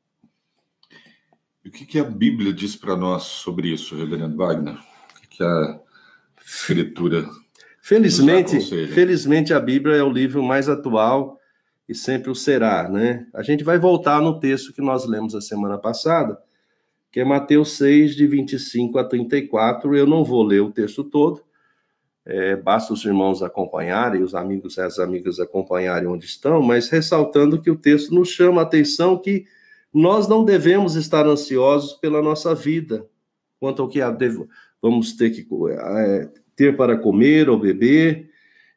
E 1.63 1.69
o 1.69 1.71
que, 1.71 1.85
que 1.85 1.99
a 1.99 2.05
Bíblia 2.05 2.55
diz 2.55 2.75
para 2.75 2.97
nós 2.97 3.25
sobre 3.25 3.69
isso, 3.69 3.95
Reverendo 3.95 4.37
Wagner? 4.37 4.75
O 4.75 5.29
que 5.29 5.43
a 5.43 5.81
Escritura. 6.43 7.29
Felizmente, 7.83 8.61
felizmente 8.89 9.53
a 9.53 9.61
Bíblia 9.61 9.97
é 9.97 10.03
o 10.03 10.11
livro 10.11 10.43
mais 10.43 10.69
atual 10.69 11.40
e 11.91 11.95
sempre 11.95 12.31
o 12.31 12.37
será, 12.37 12.89
né? 12.89 13.27
A 13.35 13.43
gente 13.43 13.65
vai 13.65 13.77
voltar 13.77 14.23
no 14.23 14.39
texto 14.39 14.73
que 14.73 14.81
nós 14.81 15.05
lemos 15.07 15.35
a 15.35 15.41
semana 15.41 15.77
passada, 15.77 16.41
que 17.11 17.19
é 17.19 17.25
Mateus 17.25 17.77
6, 17.79 18.15
de 18.15 18.29
25 18.29 18.97
a 18.97 19.03
34. 19.03 19.97
Eu 19.97 20.07
não 20.07 20.23
vou 20.23 20.45
ler 20.45 20.61
o 20.61 20.71
texto 20.71 21.03
todo, 21.03 21.43
é, 22.25 22.55
basta 22.55 22.93
os 22.93 23.05
irmãos 23.05 23.43
acompanharem, 23.43 24.23
os 24.23 24.37
amigos 24.37 24.77
e 24.77 24.81
as 24.81 25.01
amigas 25.01 25.41
acompanharem 25.41 26.09
onde 26.09 26.27
estão, 26.27 26.63
mas 26.63 26.89
ressaltando 26.89 27.61
que 27.61 27.73
o 27.73 27.77
texto 27.77 28.15
nos 28.15 28.29
chama 28.29 28.61
a 28.61 28.65
atenção 28.65 29.19
que 29.19 29.47
nós 29.93 30.29
não 30.29 30.45
devemos 30.45 30.95
estar 30.95 31.27
ansiosos 31.27 31.95
pela 31.95 32.23
nossa 32.23 32.55
vida, 32.55 33.05
quanto 33.59 33.83
ao 33.83 33.89
que 33.89 33.99
vamos 34.81 35.15
ter 35.15 35.31
que 35.31 35.45
é, 35.73 36.29
ter 36.55 36.77
para 36.77 36.97
comer 36.97 37.51
ou 37.51 37.59
beber, 37.59 38.31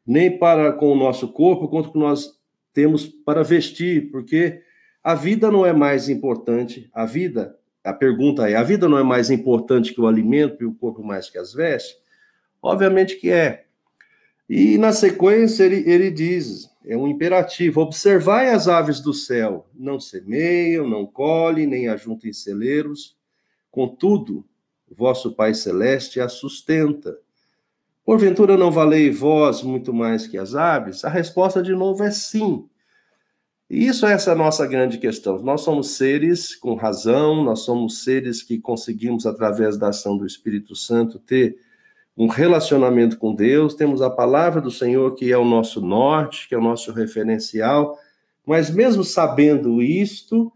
nem 0.04 0.36
para 0.36 0.74
com 0.74 0.92
o 0.92 0.96
nosso 0.96 1.28
corpo, 1.28 1.68
quanto 1.68 1.92
que 1.92 2.00
nós 2.00 2.42
temos 2.74 3.06
para 3.06 3.44
vestir, 3.44 4.10
porque 4.12 4.62
a 5.04 5.16
vida 5.16 5.52
não 5.52 5.66
é 5.66 5.72
mais 5.72 6.10
importante, 6.10 6.90
a 6.94 7.06
vida 7.06 7.58
a 7.84 7.92
pergunta 7.92 8.50
é: 8.50 8.56
a 8.56 8.64
vida 8.64 8.88
não 8.88 8.98
é 8.98 9.04
mais 9.04 9.30
importante 9.30 9.94
que 9.94 10.00
o 10.00 10.08
alimento 10.08 10.64
e 10.64 10.66
o 10.66 10.74
corpo 10.74 11.04
mais 11.04 11.30
que 11.30 11.38
as 11.38 11.54
vestes? 11.54 11.98
Obviamente 12.62 13.18
que 13.18 13.30
é. 13.30 13.66
E 14.50 14.78
na 14.78 14.94
sequência 14.94 15.64
ele, 15.64 15.90
ele 15.90 16.10
diz: 16.10 16.70
é 16.86 16.96
um 16.96 17.08
imperativo: 17.08 17.82
observai 17.82 18.50
as 18.50 18.68
aves 18.68 19.02
do 19.02 19.14
céu, 19.14 19.68
não 19.74 20.00
semeiam, 20.00 20.88
não 20.88 21.06
colhem, 21.06 21.68
nem 21.68 21.90
ajuntem 21.90 22.32
celeiros, 22.32 23.18
contudo, 23.70 24.46
vosso 24.90 25.36
Pai 25.36 25.54
Celeste 25.54 26.22
a 26.22 26.30
sustenta. 26.30 27.18
Porventura 28.06 28.58
não 28.58 28.72
valei 28.72 29.10
vós 29.10 29.62
muito 29.62 29.94
mais 29.94 30.28
que 30.28 30.38
as 30.38 30.56
aves? 30.56 31.06
A 31.06 31.10
resposta 31.10 31.64
de 31.64 31.74
novo 31.74 32.04
é 32.04 32.12
sim. 32.12 32.66
E 33.70 33.88
isso 33.88 34.06
é 34.06 34.14
essa 34.14 34.36
nossa 34.36 34.68
grande 34.68 34.98
questão. 34.98 35.42
Nós 35.42 35.62
somos 35.62 35.92
seres 35.92 36.56
com 36.56 36.76
razão, 36.76 37.44
nós 37.44 37.60
somos 37.62 38.04
seres 38.04 38.44
que 38.44 38.60
conseguimos, 38.60 39.26
através 39.26 39.78
da 39.78 39.88
ação 39.88 40.18
do 40.18 40.26
Espírito 40.26 40.76
Santo, 40.76 41.18
ter 41.18 41.58
um 42.16 42.28
relacionamento 42.28 43.18
com 43.18 43.34
Deus, 43.34 43.74
temos 43.74 44.02
a 44.02 44.10
palavra 44.10 44.62
do 44.62 44.70
Senhor 44.70 45.16
que 45.16 45.32
é 45.32 45.38
o 45.38 45.46
nosso 45.46 45.82
norte, 45.82 46.48
que 46.48 46.54
é 46.54 46.58
o 46.58 46.62
nosso 46.62 46.92
referencial, 46.92 47.98
mas 48.46 48.70
mesmo 48.70 49.04
sabendo 49.04 49.82
isto, 49.82 50.52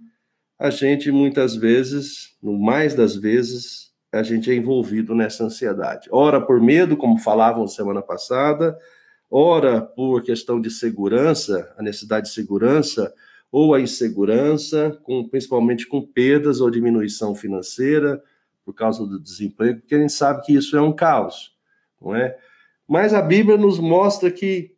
a 0.60 0.70
gente 0.70 1.12
muitas 1.12 1.56
vezes, 1.56 2.36
no 2.42 2.54
mais 2.54 2.94
das 2.94 3.16
vezes, 3.16 3.87
a 4.12 4.24
gente 4.24 4.50
é 4.50 4.56
envolvido 4.56 5.14
nessa 5.14 5.44
ansiedade. 5.44 6.08
Ora 6.12 6.40
por 6.40 6.62
medo, 6.62 6.96
como 6.96 7.18
falavam 7.18 7.68
semana 7.68 8.02
passada, 8.02 8.78
ora 9.30 9.82
por 9.82 10.24
questão 10.24 10.60
de 10.62 10.70
segurança, 10.70 11.74
a 11.78 11.84
necessidade 11.84 12.28
de 12.28 12.34
segurança, 12.34 13.14
ou 13.52 13.74
a 13.74 13.82
insegurança, 13.82 14.98
com, 15.04 15.28
principalmente 15.28 15.88
com 15.88 16.02
perdas 16.02 16.60
ou 16.62 16.70
diminuição 16.70 17.34
financeira 17.34 18.22
por 18.66 18.74
causa 18.74 19.06
do 19.06 19.20
desemprego, 19.20 19.80
porque 19.80 19.96
a 19.96 20.00
gente 20.00 20.14
sabe 20.14 20.44
que 20.44 20.54
isso 20.54 20.76
é 20.76 20.82
um 20.82 20.94
caos, 20.94 21.56
não 22.02 22.14
é? 22.16 22.38
Mas 22.88 23.14
a 23.14 23.22
Bíblia 23.22 23.58
nos 23.58 23.80
mostra 23.80 24.30
que 24.32 24.76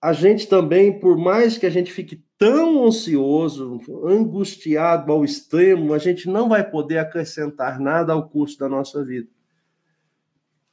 a 0.00 0.12
gente 0.12 0.46
também, 0.46 0.98
por 0.98 1.16
mais 1.16 1.56
que 1.56 1.64
a 1.64 1.70
gente 1.70 1.90
fique 1.90 2.22
tão 2.38 2.84
ansioso, 2.86 3.80
angustiado 4.04 5.12
ao 5.12 5.24
extremo, 5.24 5.94
a 5.94 5.98
gente 5.98 6.28
não 6.28 6.48
vai 6.48 6.68
poder 6.68 6.98
acrescentar 6.98 7.80
nada 7.80 8.12
ao 8.12 8.28
curso 8.28 8.58
da 8.58 8.68
nossa 8.68 9.04
vida. 9.04 9.28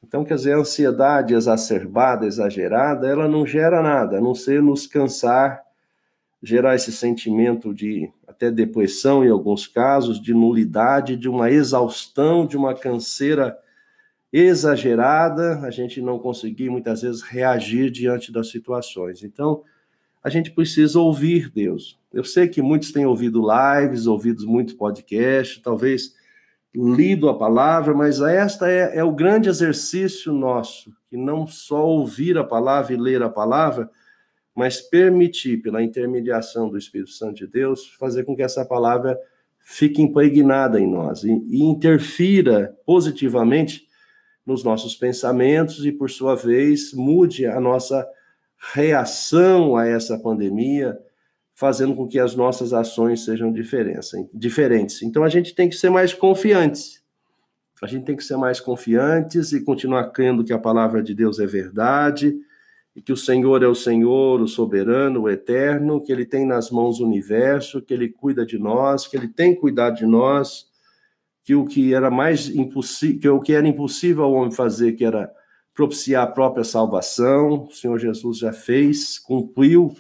Então, 0.04 0.26
quer 0.26 0.36
dizer, 0.36 0.54
a 0.54 0.58
ansiedade 0.58 1.34
exacerbada, 1.34 2.26
exagerada, 2.26 3.08
ela 3.08 3.28
não 3.28 3.46
gera 3.46 3.82
nada, 3.82 4.18
a 4.18 4.22
não 4.22 4.34
ser 4.34 4.62
nos 4.62 4.88
cansar, 4.88 5.62
gerar 6.44 6.76
esse 6.76 6.92
sentimento 6.92 7.74
de 7.74 8.12
até 8.28 8.50
depressão 8.50 9.24
em 9.24 9.30
alguns 9.30 9.68
casos, 9.68 10.20
de 10.20 10.34
nulidade, 10.34 11.16
de 11.16 11.30
uma 11.30 11.52
exaustão, 11.52 12.48
de 12.48 12.58
uma 12.58 12.74
canseira 12.74 13.56
exagerada, 14.34 15.60
a 15.60 15.70
gente 15.70 16.02
não 16.02 16.18
conseguir 16.18 16.70
muitas 16.70 17.04
vezes 17.04 17.22
reagir 17.22 17.92
diante 17.92 18.32
das 18.32 18.50
situações. 18.50 19.24
Então, 19.24 19.64
a 20.24 20.30
gente 20.30 20.52
precisa 20.52 21.00
ouvir 21.00 21.50
Deus. 21.50 22.00
Eu 22.14 22.24
sei 22.24 22.48
que 22.48 22.62
muitos 22.62 22.92
têm 22.92 23.06
ouvido 23.06 23.42
lives, 23.42 24.06
ouvido 24.06 24.48
muito 24.48 24.76
podcast, 24.76 25.62
talvez 25.62 26.14
lido 26.74 27.28
a 27.28 27.38
palavra, 27.38 27.94
mas 27.94 28.22
esta 28.22 28.70
é, 28.70 28.98
é 28.98 29.04
o 29.04 29.12
grande 29.12 29.50
exercício 29.50 30.32
nosso, 30.32 30.92
que 31.10 31.18
não 31.18 31.46
só 31.46 31.86
ouvir 31.86 32.38
a 32.38 32.44
palavra 32.44 32.94
e 32.94 32.98
ler 32.98 33.22
a 33.22 33.30
palavra, 33.30 33.90
mas 34.56 34.82
permitir, 34.82 35.62
pela 35.62 35.84
intermediação 35.84 36.70
do 36.70 36.78
Espírito 36.78 37.12
Santo 37.12 37.36
de 37.36 37.48
Deus, 37.48 37.88
fazer 38.00 38.24
com 38.24 38.36
que 38.36 38.44
essa 38.44 38.66
palavra 38.66 39.18
fique 39.60 40.02
impregnada 40.02 40.80
em 40.80 40.88
nós 40.88 41.24
e, 41.24 41.32
e 41.32 41.64
interfira 41.64 42.76
positivamente 42.86 43.88
nos 44.46 44.64
nossos 44.64 44.96
pensamentos 44.96 45.86
e, 45.86 45.92
por 45.92 46.10
sua 46.10 46.36
vez, 46.36 46.94
mude 46.94 47.46
a 47.46 47.60
nossa 47.60 48.08
reação 48.74 49.76
a 49.76 49.88
essa 49.88 50.18
pandemia, 50.20 50.98
fazendo 51.56 51.96
com 51.96 52.08
que 52.08 52.20
as 52.20 52.36
nossas 52.36 52.74
ações 52.74 53.26
sejam 53.26 53.52
diferentes. 53.52 55.02
Então 55.02 55.24
a 55.24 55.30
gente 55.30 55.54
tem 55.56 55.68
que 55.68 55.76
ser 55.76 55.90
mais 55.90 56.14
confiantes. 56.14 57.02
A 57.82 57.88
gente 57.88 58.06
tem 58.06 58.16
que 58.16 58.24
ser 58.24 58.38
mais 58.38 58.60
confiantes 58.60 59.52
e 59.52 59.64
continuar 59.64 60.12
crendo 60.12 60.44
que 60.44 60.54
a 60.54 60.60
palavra 60.60 61.02
de 61.02 61.16
Deus 61.16 61.40
é 61.40 61.48
verdade 61.48 62.36
e 62.96 63.02
que 63.02 63.12
o 63.12 63.18
Senhor 63.18 63.64
é 63.64 63.68
o 63.68 63.74
Senhor, 63.74 64.40
o 64.40 64.48
soberano, 64.48 65.22
o 65.22 65.30
eterno, 65.30 66.02
que 66.02 66.12
ele 66.12 66.26
tem 66.26 66.46
nas 66.46 66.70
mãos 66.70 67.00
o 67.00 67.06
universo, 67.06 67.82
que 67.82 67.94
ele 67.94 68.10
cuida 68.10 68.46
de 68.46 68.60
nós, 68.60 69.08
que 69.08 69.18
ele 69.18 69.28
tem 69.28 69.56
cuidado 69.56 69.96
de 69.96 70.06
nós, 70.06 70.68
que 71.44 71.56
o 71.56 71.66
que 71.66 71.94
era 71.94 72.12
mais 72.12 72.50
impossível, 72.50 73.20
que 73.20 73.30
o 73.30 73.40
que 73.40 73.54
era 73.54 73.68
impossível 73.68 74.26
ao 74.26 74.34
homem 74.34 74.52
fazer, 74.52 74.92
que 74.94 75.04
era 75.04 75.32
propiciar 75.74 76.24
a 76.24 76.32
própria 76.32 76.64
salvação, 76.64 77.66
o 77.66 77.72
Senhor 77.72 77.98
Jesus 77.98 78.38
já 78.40 78.52
fez, 78.52 79.18
cumpriu 79.18 79.96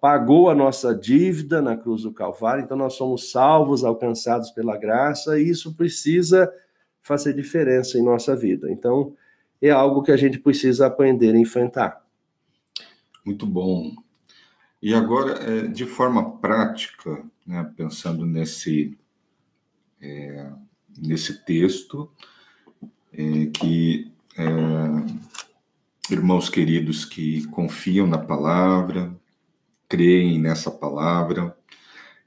pagou 0.00 0.48
a 0.48 0.54
nossa 0.54 0.94
dívida 0.94 1.60
na 1.60 1.76
cruz 1.76 2.02
do 2.02 2.12
Calvário, 2.12 2.62
então 2.62 2.76
nós 2.76 2.94
somos 2.94 3.32
salvos, 3.32 3.82
alcançados 3.82 4.50
pela 4.50 4.76
graça, 4.76 5.40
e 5.40 5.48
isso 5.48 5.74
precisa 5.74 6.52
fazer 7.00 7.34
diferença 7.34 7.98
em 7.98 8.02
nossa 8.02 8.36
vida. 8.36 8.70
Então, 8.70 9.16
é 9.60 9.70
algo 9.70 10.02
que 10.02 10.12
a 10.12 10.16
gente 10.16 10.38
precisa 10.38 10.86
aprender 10.86 11.34
a 11.34 11.38
enfrentar. 11.38 12.04
Muito 13.24 13.44
bom. 13.44 13.92
E 14.80 14.94
agora, 14.94 15.32
é, 15.42 15.66
de 15.66 15.84
forma 15.84 16.38
prática, 16.38 17.24
né, 17.44 17.68
pensando 17.76 18.24
nesse, 18.24 18.96
é, 20.00 20.50
nesse 20.96 21.44
texto, 21.44 22.10
é, 23.12 23.46
que 23.46 24.11
é, 24.36 26.12
irmãos 26.12 26.48
queridos 26.48 27.04
que 27.04 27.46
confiam 27.48 28.06
na 28.06 28.18
palavra, 28.18 29.14
creem 29.88 30.38
nessa 30.40 30.70
palavra, 30.70 31.56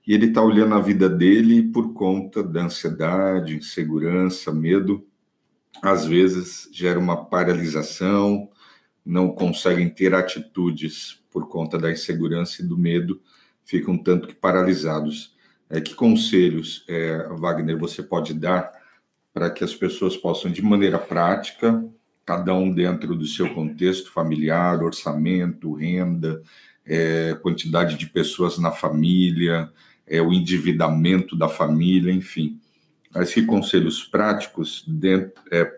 e 0.06 0.14
ele 0.14 0.28
está 0.28 0.42
olhando 0.42 0.76
a 0.76 0.80
vida 0.80 1.10
dele 1.10 1.64
por 1.64 1.94
conta 1.94 2.44
da 2.44 2.66
ansiedade, 2.66 3.56
insegurança, 3.56 4.52
medo, 4.52 5.06
às 5.82 6.06
vezes 6.06 6.70
gera 6.72 7.00
uma 7.00 7.26
paralisação, 7.26 8.50
não 9.06 9.30
conseguem 9.30 9.90
ter 9.90 10.14
atitudes 10.14 11.20
por 11.32 11.48
conta 11.48 11.78
da 11.78 11.92
insegurança 11.92 12.62
e 12.62 12.66
do 12.66 12.78
medo, 12.78 13.22
ficam 13.66 13.98
tanto 13.98 14.28
que 14.28 14.36
paralisados. 14.36 15.36
É, 15.68 15.82
que 15.82 15.96
conselhos, 15.96 16.86
é, 16.88 17.28
Wagner, 17.30 17.78
você 17.78 18.04
pode 18.04 18.36
dar 18.36 18.72
para 19.34 19.50
que 19.50 19.64
as 19.64 19.74
pessoas 19.74 20.16
possam, 20.16 20.52
de 20.52 20.62
maneira 20.62 21.00
prática, 21.00 21.84
cada 22.26 22.54
um 22.54 22.74
dentro 22.74 23.16
do 23.16 23.28
seu 23.28 23.54
contexto 23.54 24.12
familiar, 24.12 24.84
orçamento, 24.84 25.74
renda, 25.74 26.42
é, 26.86 27.36
quantidade 27.36 27.98
de 27.98 28.08
pessoas 28.08 28.58
na 28.58 28.72
família, 28.72 29.72
é, 30.08 30.22
o 30.22 30.34
endividamento 30.34 31.36
da 31.36 31.48
família, 31.48 32.12
enfim. 32.12 32.60
Mas 33.14 33.34
que 33.34 33.44
conselhos 33.44 34.04
práticos 34.04 34.84
dentro, 34.88 35.34
é, 35.52 35.72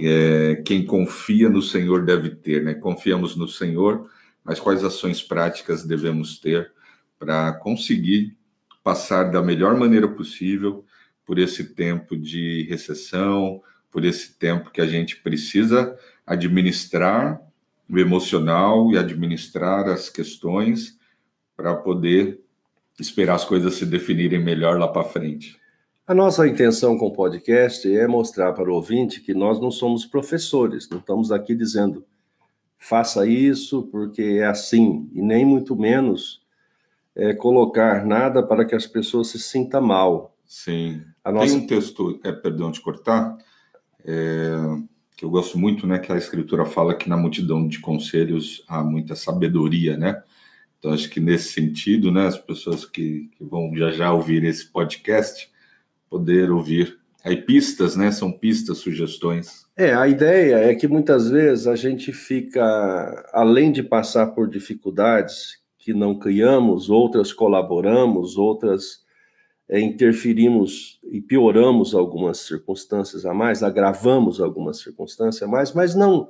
é, 0.00 0.62
quem 0.64 0.84
confia 0.84 1.48
no 1.48 1.62
Senhor 1.62 2.04
deve 2.04 2.30
ter, 2.30 2.62
né? 2.62 2.74
Confiamos 2.74 3.36
no 3.36 3.46
Senhor, 3.46 4.10
mas 4.42 4.58
quais 4.58 4.82
ações 4.82 5.22
práticas 5.22 5.84
devemos 5.84 6.38
ter 6.38 6.72
para 7.18 7.52
conseguir 7.52 8.36
passar 8.82 9.24
da 9.24 9.42
melhor 9.42 9.76
maneira 9.76 10.08
possível 10.08 10.84
por 11.24 11.38
esse 11.38 11.74
tempo 11.74 12.16
de 12.16 12.66
recessão, 12.68 13.60
por 13.96 14.04
esse 14.04 14.34
tempo 14.34 14.70
que 14.70 14.82
a 14.82 14.86
gente 14.86 15.16
precisa 15.22 15.98
administrar 16.26 17.40
o 17.88 17.98
emocional 17.98 18.92
e 18.92 18.98
administrar 18.98 19.88
as 19.88 20.10
questões 20.10 20.98
para 21.56 21.74
poder 21.74 22.42
esperar 23.00 23.36
as 23.36 23.46
coisas 23.46 23.72
se 23.76 23.86
definirem 23.86 24.38
melhor 24.38 24.78
lá 24.78 24.86
para 24.86 25.02
frente. 25.02 25.58
A 26.06 26.12
nossa 26.12 26.46
intenção 26.46 26.98
com 26.98 27.06
o 27.06 27.14
podcast 27.14 27.90
é 27.90 28.06
mostrar 28.06 28.52
para 28.52 28.70
o 28.70 28.74
ouvinte 28.74 29.22
que 29.22 29.32
nós 29.32 29.58
não 29.58 29.70
somos 29.70 30.04
professores, 30.04 30.90
não 30.90 30.98
estamos 30.98 31.32
aqui 31.32 31.54
dizendo 31.54 32.04
faça 32.76 33.26
isso 33.26 33.84
porque 33.84 34.40
é 34.40 34.44
assim, 34.44 35.08
e 35.14 35.22
nem 35.22 35.46
muito 35.46 35.74
menos 35.74 36.42
é, 37.14 37.32
colocar 37.32 38.04
nada 38.04 38.42
para 38.42 38.66
que 38.66 38.74
as 38.74 38.86
pessoas 38.86 39.28
se 39.28 39.38
sintam 39.38 39.80
mal. 39.80 40.36
Sim. 40.44 41.00
A 41.24 41.32
nossa... 41.32 41.46
Tem 41.46 41.56
um 41.56 41.66
texto, 41.66 42.20
é, 42.22 42.30
perdão 42.30 42.70
de 42.70 42.82
cortar, 42.82 43.38
é, 44.06 44.56
que 45.16 45.24
eu 45.24 45.30
gosto 45.30 45.58
muito, 45.58 45.86
né, 45.86 45.98
que 45.98 46.12
a 46.12 46.16
escritura 46.16 46.64
fala 46.64 46.94
que 46.94 47.08
na 47.08 47.16
multidão 47.16 47.66
de 47.66 47.80
conselhos 47.80 48.62
há 48.68 48.84
muita 48.84 49.16
sabedoria, 49.16 49.96
né? 49.96 50.22
Então, 50.78 50.92
acho 50.92 51.08
que 51.08 51.18
nesse 51.18 51.52
sentido, 51.52 52.12
né, 52.12 52.26
as 52.26 52.38
pessoas 52.38 52.84
que, 52.84 53.30
que 53.36 53.42
vão 53.42 53.74
já 53.74 53.90
já 53.90 54.12
ouvir 54.12 54.44
esse 54.44 54.70
podcast, 54.70 55.50
poder 56.08 56.50
ouvir 56.50 56.98
aí 57.24 57.36
pistas, 57.36 57.96
né, 57.96 58.12
são 58.12 58.30
pistas, 58.30 58.78
sugestões. 58.78 59.66
É, 59.76 59.94
a 59.94 60.06
ideia 60.06 60.56
é 60.56 60.74
que 60.74 60.86
muitas 60.86 61.28
vezes 61.28 61.66
a 61.66 61.74
gente 61.74 62.12
fica, 62.12 63.28
além 63.32 63.72
de 63.72 63.82
passar 63.82 64.28
por 64.28 64.48
dificuldades 64.48 65.58
que 65.78 65.92
não 65.92 66.18
criamos, 66.18 66.88
outras 66.88 67.32
colaboramos, 67.32 68.36
outras 68.36 69.05
é, 69.68 69.80
interferimos 69.80 71.00
e 71.04 71.20
pioramos 71.20 71.94
algumas 71.94 72.38
circunstâncias 72.38 73.26
a 73.26 73.34
mais, 73.34 73.62
agravamos 73.62 74.40
algumas 74.40 74.78
circunstâncias 74.78 75.42
a 75.42 75.50
mais, 75.50 75.72
mas 75.72 75.94
não 75.94 76.28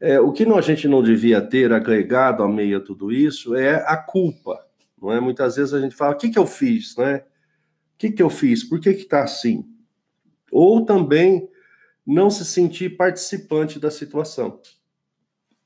é, 0.00 0.20
o 0.20 0.32
que 0.32 0.44
a 0.44 0.60
gente 0.60 0.86
não 0.86 1.02
devia 1.02 1.40
ter 1.40 1.72
agregado 1.72 2.42
a 2.42 2.48
meio 2.48 2.78
a 2.78 2.80
tudo 2.80 3.10
isso 3.10 3.54
é 3.56 3.84
a 3.86 3.96
culpa, 3.96 4.64
não 5.00 5.12
é? 5.12 5.20
Muitas 5.20 5.56
vezes 5.56 5.74
a 5.74 5.80
gente 5.80 5.94
fala, 5.94 6.14
o 6.14 6.18
que, 6.18 6.30
que 6.30 6.38
eu 6.38 6.46
fiz, 6.46 6.96
né? 6.96 7.16
O 7.16 7.98
que, 7.98 8.12
que 8.12 8.22
eu 8.22 8.30
fiz? 8.30 8.62
Por 8.62 8.78
que 8.78 8.90
está 8.90 9.24
assim? 9.24 9.64
Ou 10.52 10.84
também 10.84 11.48
não 12.06 12.30
se 12.30 12.44
sentir 12.44 12.96
participante 12.96 13.80
da 13.80 13.90
situação. 13.90 14.60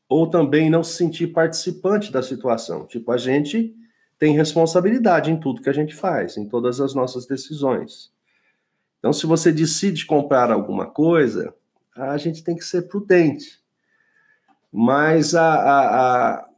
Ou 0.08 0.26
também 0.26 0.70
não 0.70 0.82
se 0.82 0.96
sentir 0.96 1.28
participante 1.28 2.10
da 2.10 2.22
situação. 2.22 2.86
Tipo, 2.86 3.12
a 3.12 3.18
gente 3.18 3.74
tem 4.22 4.36
responsabilidade 4.36 5.32
em 5.32 5.36
tudo 5.36 5.60
que 5.60 5.68
a 5.68 5.72
gente 5.72 5.96
faz, 5.96 6.36
em 6.36 6.46
todas 6.46 6.80
as 6.80 6.94
nossas 6.94 7.26
decisões. 7.26 8.12
Então, 9.00 9.12
se 9.12 9.26
você 9.26 9.50
decide 9.50 10.06
comprar 10.06 10.52
alguma 10.52 10.86
coisa, 10.86 11.52
a 11.92 12.16
gente 12.16 12.44
tem 12.44 12.54
que 12.54 12.64
ser 12.64 12.82
prudente. 12.82 13.58
Mas 14.72 15.34
a, 15.34 15.54
a, 15.54 16.34
a, 16.36 16.48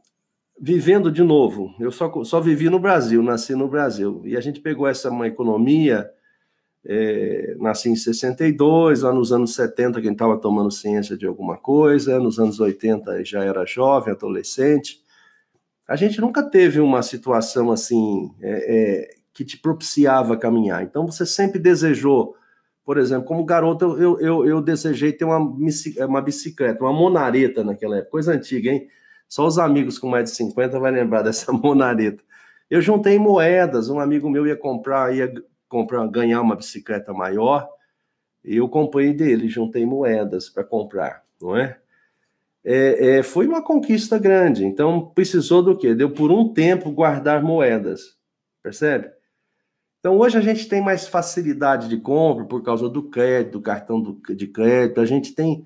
vivendo 0.61 1.11
de 1.11 1.23
novo, 1.23 1.73
eu 1.79 1.91
só, 1.91 2.23
só 2.23 2.39
vivi 2.39 2.69
no 2.69 2.77
Brasil, 2.77 3.23
nasci 3.23 3.55
no 3.55 3.67
Brasil, 3.67 4.21
e 4.25 4.37
a 4.37 4.41
gente 4.41 4.59
pegou 4.59 4.85
essa 4.85 5.09
uma 5.09 5.25
economia, 5.25 6.07
é, 6.85 7.55
nasci 7.57 7.89
em 7.89 7.95
62, 7.95 9.01
lá 9.01 9.11
nos 9.11 9.33
anos 9.33 9.55
70 9.55 10.03
quem 10.03 10.11
estava 10.11 10.37
tomando 10.37 10.69
ciência 10.69 11.17
de 11.17 11.25
alguma 11.25 11.57
coisa, 11.57 12.19
nos 12.19 12.37
anos 12.37 12.59
80 12.59 13.25
já 13.25 13.43
era 13.43 13.65
jovem, 13.65 14.13
adolescente, 14.13 15.03
a 15.87 15.95
gente 15.95 16.19
nunca 16.19 16.43
teve 16.43 16.79
uma 16.79 17.01
situação 17.01 17.71
assim 17.71 18.33
é, 18.41 18.75
é, 18.75 19.15
que 19.33 19.45
te 19.45 19.57
propiciava 19.57 20.37
caminhar, 20.37 20.83
então 20.83 21.05
você 21.05 21.25
sempre 21.25 21.59
desejou 21.59 22.35
por 22.85 22.99
exemplo, 22.99 23.25
como 23.25 23.43
garoto, 23.43 23.97
eu, 23.97 24.19
eu, 24.19 24.45
eu 24.45 24.61
desejei 24.61 25.11
ter 25.11 25.25
uma, 25.25 25.39
uma 25.39 26.21
bicicleta, 26.21 26.83
uma 26.83 26.93
monareta 26.93 27.63
naquela 27.63 27.97
época, 27.97 28.11
coisa 28.11 28.33
antiga, 28.33 28.69
hein? 28.69 28.87
Só 29.27 29.47
os 29.47 29.57
amigos 29.57 29.97
com 29.97 30.07
mais 30.07 30.29
de 30.29 30.37
50 30.37 30.79
vai 30.79 30.91
lembrar 30.91 31.23
dessa 31.23 31.51
monareta. 31.51 32.23
Eu 32.69 32.81
juntei 32.81 33.17
moedas, 33.17 33.89
um 33.89 33.99
amigo 33.99 34.29
meu 34.29 34.45
ia 34.45 34.55
comprar, 34.55 35.15
ia 35.15 35.33
comprar, 35.67 36.07
ganhar 36.07 36.41
uma 36.41 36.55
bicicleta 36.55 37.11
maior, 37.11 37.67
e 38.43 38.57
eu 38.57 38.69
comprei 38.69 39.11
dele, 39.13 39.49
juntei 39.49 39.83
moedas 39.83 40.47
para 40.47 40.63
comprar, 40.63 41.23
não 41.41 41.57
é? 41.57 41.79
É, 42.65 43.17
é? 43.17 43.23
Foi 43.23 43.45
uma 43.45 43.61
conquista 43.61 44.17
grande, 44.17 44.65
então 44.65 45.11
precisou 45.13 45.61
do 45.61 45.77
quê? 45.77 45.93
Deu 45.93 46.09
por 46.09 46.31
um 46.31 46.51
tempo 46.51 46.91
guardar 46.91 47.43
moedas, 47.43 48.17
percebe? 48.63 49.15
Então, 50.05 50.19
hoje 50.19 50.37
a 50.37 50.41
gente 50.41 50.67
tem 50.67 50.81
mais 50.81 51.07
facilidade 51.07 51.89
de 51.89 51.97
compra 51.97 52.45
por 52.45 52.61
causa 52.61 52.87
do 52.87 53.01
crédito, 53.09 53.53
do 53.53 53.61
cartão 53.61 54.19
de 54.35 54.45
crédito, 54.45 55.01
a 55.01 55.05
gente 55.05 55.33
tem. 55.33 55.63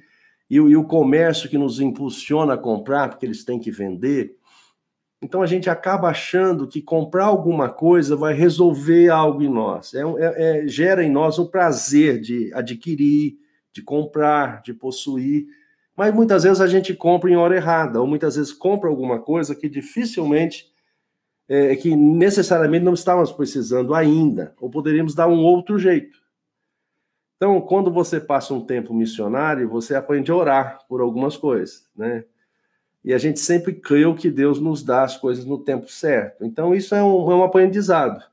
E, 0.49 0.55
e 0.55 0.77
o 0.77 0.85
comércio 0.85 1.49
que 1.49 1.57
nos 1.57 1.81
impulsiona 1.81 2.53
a 2.53 2.57
comprar, 2.57 3.09
porque 3.09 3.25
eles 3.25 3.43
têm 3.43 3.59
que 3.59 3.69
vender. 3.69 4.37
Então, 5.21 5.41
a 5.41 5.45
gente 5.45 5.69
acaba 5.69 6.07
achando 6.07 6.69
que 6.69 6.81
comprar 6.81 7.25
alguma 7.25 7.69
coisa 7.69 8.15
vai 8.15 8.33
resolver 8.33 9.09
algo 9.09 9.43
em 9.43 9.49
nós. 9.49 9.93
É, 9.93 10.03
é, 10.03 10.63
é, 10.63 10.67
gera 10.67 11.03
em 11.03 11.11
nós 11.11 11.37
um 11.37 11.45
prazer 11.45 12.21
de 12.21 12.49
adquirir, 12.53 13.37
de 13.73 13.81
comprar, 13.81 14.61
de 14.61 14.73
possuir. 14.73 15.47
Mas 15.99 16.15
muitas 16.15 16.43
vezes 16.43 16.61
a 16.61 16.67
gente 16.67 16.93
compra 16.93 17.29
em 17.29 17.35
hora 17.35 17.57
errada, 17.57 17.99
ou 17.99 18.07
muitas 18.07 18.37
vezes 18.37 18.53
compra 18.53 18.89
alguma 18.89 19.19
coisa 19.19 19.53
que 19.53 19.67
dificilmente 19.67 20.71
é, 21.45 21.75
que 21.75 21.93
necessariamente 21.93 22.85
não 22.85 22.93
estávamos 22.93 23.33
precisando 23.33 23.93
ainda, 23.93 24.55
ou 24.61 24.69
poderíamos 24.69 25.13
dar 25.13 25.27
um 25.27 25.39
outro 25.39 25.77
jeito. 25.77 26.17
Então, 27.35 27.59
quando 27.59 27.91
você 27.91 28.17
passa 28.17 28.53
um 28.53 28.65
tempo 28.65 28.93
missionário, 28.93 29.67
você 29.67 29.93
aprende 29.93 30.31
a 30.31 30.35
orar 30.37 30.79
por 30.87 31.01
algumas 31.01 31.35
coisas, 31.35 31.85
né? 31.93 32.23
E 33.03 33.13
a 33.13 33.17
gente 33.17 33.41
sempre 33.41 33.73
creu 33.73 34.15
que 34.15 34.31
Deus 34.31 34.57
nos 34.57 34.81
dá 34.81 35.03
as 35.03 35.17
coisas 35.17 35.43
no 35.43 35.57
tempo 35.57 35.91
certo. 35.91 36.45
Então, 36.45 36.73
isso 36.73 36.95
é 36.95 37.03
um, 37.03 37.29
é 37.29 37.35
um 37.35 37.43
aprendizado. 37.43 38.23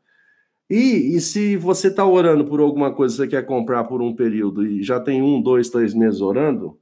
E, 0.70 1.16
e 1.16 1.20
se 1.20 1.57
você 1.57 1.88
está 1.88 2.07
orando 2.07 2.44
por 2.44 2.61
alguma 2.61 2.94
coisa 2.94 3.16
que 3.16 3.22
você 3.22 3.29
quer 3.29 3.44
comprar 3.44 3.83
por 3.83 4.00
um 4.00 4.14
período 4.14 4.64
e 4.64 4.85
já 4.85 5.00
tem 5.00 5.20
um, 5.20 5.42
dois, 5.42 5.68
três 5.68 5.94
meses 5.94 6.20
orando, 6.20 6.79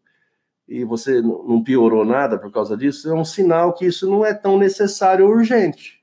e 0.66 0.84
você 0.84 1.20
não 1.20 1.62
piorou 1.62 2.04
nada 2.04 2.38
por 2.38 2.50
causa 2.50 2.76
disso, 2.76 3.08
é 3.08 3.14
um 3.14 3.24
sinal 3.24 3.74
que 3.74 3.86
isso 3.86 4.08
não 4.08 4.24
é 4.24 4.32
tão 4.32 4.58
necessário 4.58 5.26
ou 5.26 5.32
urgente. 5.32 6.02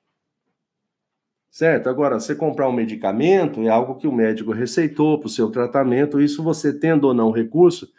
Certo? 1.50 1.90
Agora, 1.90 2.20
você 2.20 2.34
comprar 2.34 2.70
um 2.70 2.74
medicamento 2.74 3.62
é 3.62 3.70
algo 3.70 3.96
que 3.96 4.08
o 4.08 4.12
médico 4.12 4.52
receitou 4.52 5.20
para 5.20 5.28
o 5.28 5.30
seu 5.30 5.50
tratamento, 5.50 6.22
isso 6.22 6.44
você 6.44 6.72
tendo 6.72 7.06
ou 7.06 7.14
não 7.14 7.32
recurso, 7.32 7.92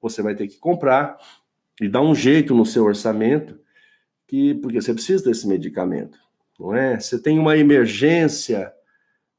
você 0.00 0.22
vai 0.22 0.34
ter 0.34 0.48
que 0.48 0.58
comprar 0.58 1.16
e 1.80 1.88
dar 1.88 2.02
um 2.02 2.14
jeito 2.14 2.54
no 2.54 2.66
seu 2.66 2.84
orçamento, 2.84 3.58
que 4.26 4.54
porque 4.54 4.80
você 4.80 4.92
precisa 4.92 5.24
desse 5.24 5.48
medicamento, 5.48 6.18
não 6.58 6.74
é? 6.74 7.00
Você 7.00 7.20
tem 7.20 7.38
uma 7.38 7.56
emergência 7.56 8.72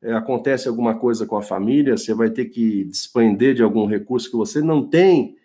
é, 0.02 0.14
acontece 0.14 0.68
alguma 0.68 0.98
coisa 0.98 1.28
com 1.28 1.38
a 1.38 1.44
família, 1.44 1.96
você 1.96 2.14
vai 2.14 2.32
ter 2.32 2.46
que 2.46 2.86
despender 2.86 3.54
de 3.54 3.62
algum 3.62 3.86
recurso 3.86 4.32
que 4.32 4.36
você 4.36 4.60
não 4.60 4.88
tem, 4.88 5.38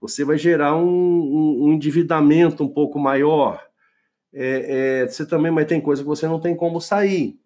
você 0.00 0.24
vai 0.24 0.38
gerar 0.38 0.76
um, 0.76 1.64
um, 1.64 1.72
endividamento 1.72 2.62
um 2.62 2.68
pouco 2.68 2.98
maior. 2.98 3.64
É, 4.32 5.02
é, 5.02 5.06
você 5.06 5.26
também 5.26 5.52
vai 5.52 5.64
ter 5.64 5.80
coisa 5.80 6.02
que 6.02 6.08
você 6.08 6.26
não 6.26 6.38
tem 6.38 6.54
como 6.54 6.80
sair. 6.80 7.38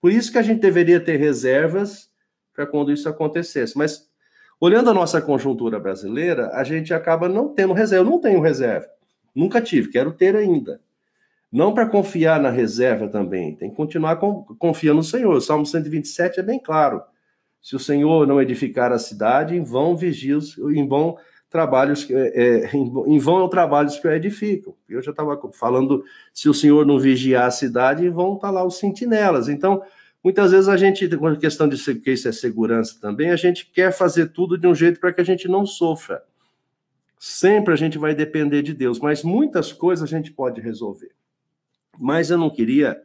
Por 0.00 0.10
isso 0.10 0.32
que 0.32 0.38
a 0.38 0.42
gente 0.42 0.60
deveria 0.60 0.98
ter 0.98 1.16
reservas 1.16 2.10
para 2.54 2.66
quando 2.66 2.90
isso 2.90 3.08
acontecesse. 3.08 3.76
Mas 3.76 4.08
olhando 4.60 4.90
a 4.90 4.94
nossa 4.94 5.20
conjuntura 5.20 5.78
brasileira, 5.78 6.50
a 6.54 6.64
gente 6.64 6.94
acaba 6.94 7.28
não 7.28 7.52
tendo 7.52 7.74
reserva. 7.74 8.06
Eu 8.06 8.10
não 8.10 8.20
tenho 8.20 8.40
reserva. 8.40 8.86
Nunca 9.34 9.60
tive, 9.60 9.90
quero 9.90 10.12
ter 10.12 10.34
ainda. 10.34 10.80
Não 11.52 11.74
para 11.74 11.86
confiar 11.86 12.40
na 12.40 12.50
reserva 12.50 13.08
também, 13.08 13.56
tem 13.56 13.70
que 13.70 13.76
continuar 13.76 14.16
confiando 14.16 14.98
no 14.98 15.02
Senhor. 15.02 15.34
O 15.34 15.40
Salmo 15.40 15.66
127 15.66 16.38
é 16.38 16.42
bem 16.42 16.60
claro. 16.60 17.02
Se 17.60 17.74
o 17.74 17.78
Senhor 17.78 18.26
não 18.26 18.40
edificar 18.40 18.92
a 18.92 18.98
cidade, 18.98 19.56
em 19.56 19.62
vão 19.62 19.96
vigios, 19.96 20.56
em 20.58 20.86
vão 20.86 21.16
trabalhos, 21.50 22.08
é, 22.08 22.68
é, 22.68 22.76
em 22.76 23.18
vão 23.18 23.40
é 23.40 23.42
o 23.42 23.48
trabalho 23.48 23.90
que 23.90 24.06
eu 24.06 24.12
edifico. 24.12 24.78
Eu 24.88 25.02
já 25.02 25.10
estava 25.10 25.38
falando, 25.52 26.04
se 26.32 26.48
o 26.48 26.54
Senhor 26.54 26.86
não 26.86 26.98
vigiar 26.98 27.46
a 27.46 27.50
cidade, 27.50 28.08
vão 28.08 28.36
estar 28.36 28.48
tá 28.48 28.52
lá 28.52 28.64
os 28.64 28.78
sentinelas. 28.78 29.48
Então, 29.48 29.82
muitas 30.22 30.52
vezes 30.52 30.68
a 30.68 30.76
gente, 30.76 31.08
com 31.16 31.36
questão 31.36 31.68
de 31.68 31.76
que 31.96 32.12
isso 32.12 32.28
é 32.28 32.32
segurança 32.32 32.98
também, 33.00 33.30
a 33.30 33.36
gente 33.36 33.66
quer 33.66 33.92
fazer 33.92 34.28
tudo 34.28 34.56
de 34.56 34.66
um 34.66 34.74
jeito 34.74 35.00
para 35.00 35.12
que 35.12 35.20
a 35.20 35.24
gente 35.24 35.48
não 35.48 35.66
sofra. 35.66 36.22
Sempre 37.18 37.74
a 37.74 37.76
gente 37.76 37.98
vai 37.98 38.14
depender 38.14 38.62
de 38.62 38.72
Deus, 38.72 39.00
mas 39.00 39.24
muitas 39.24 39.72
coisas 39.72 40.04
a 40.04 40.16
gente 40.16 40.30
pode 40.30 40.60
resolver. 40.60 41.10
Mas 41.98 42.30
eu 42.30 42.38
não 42.38 42.48
queria 42.48 43.02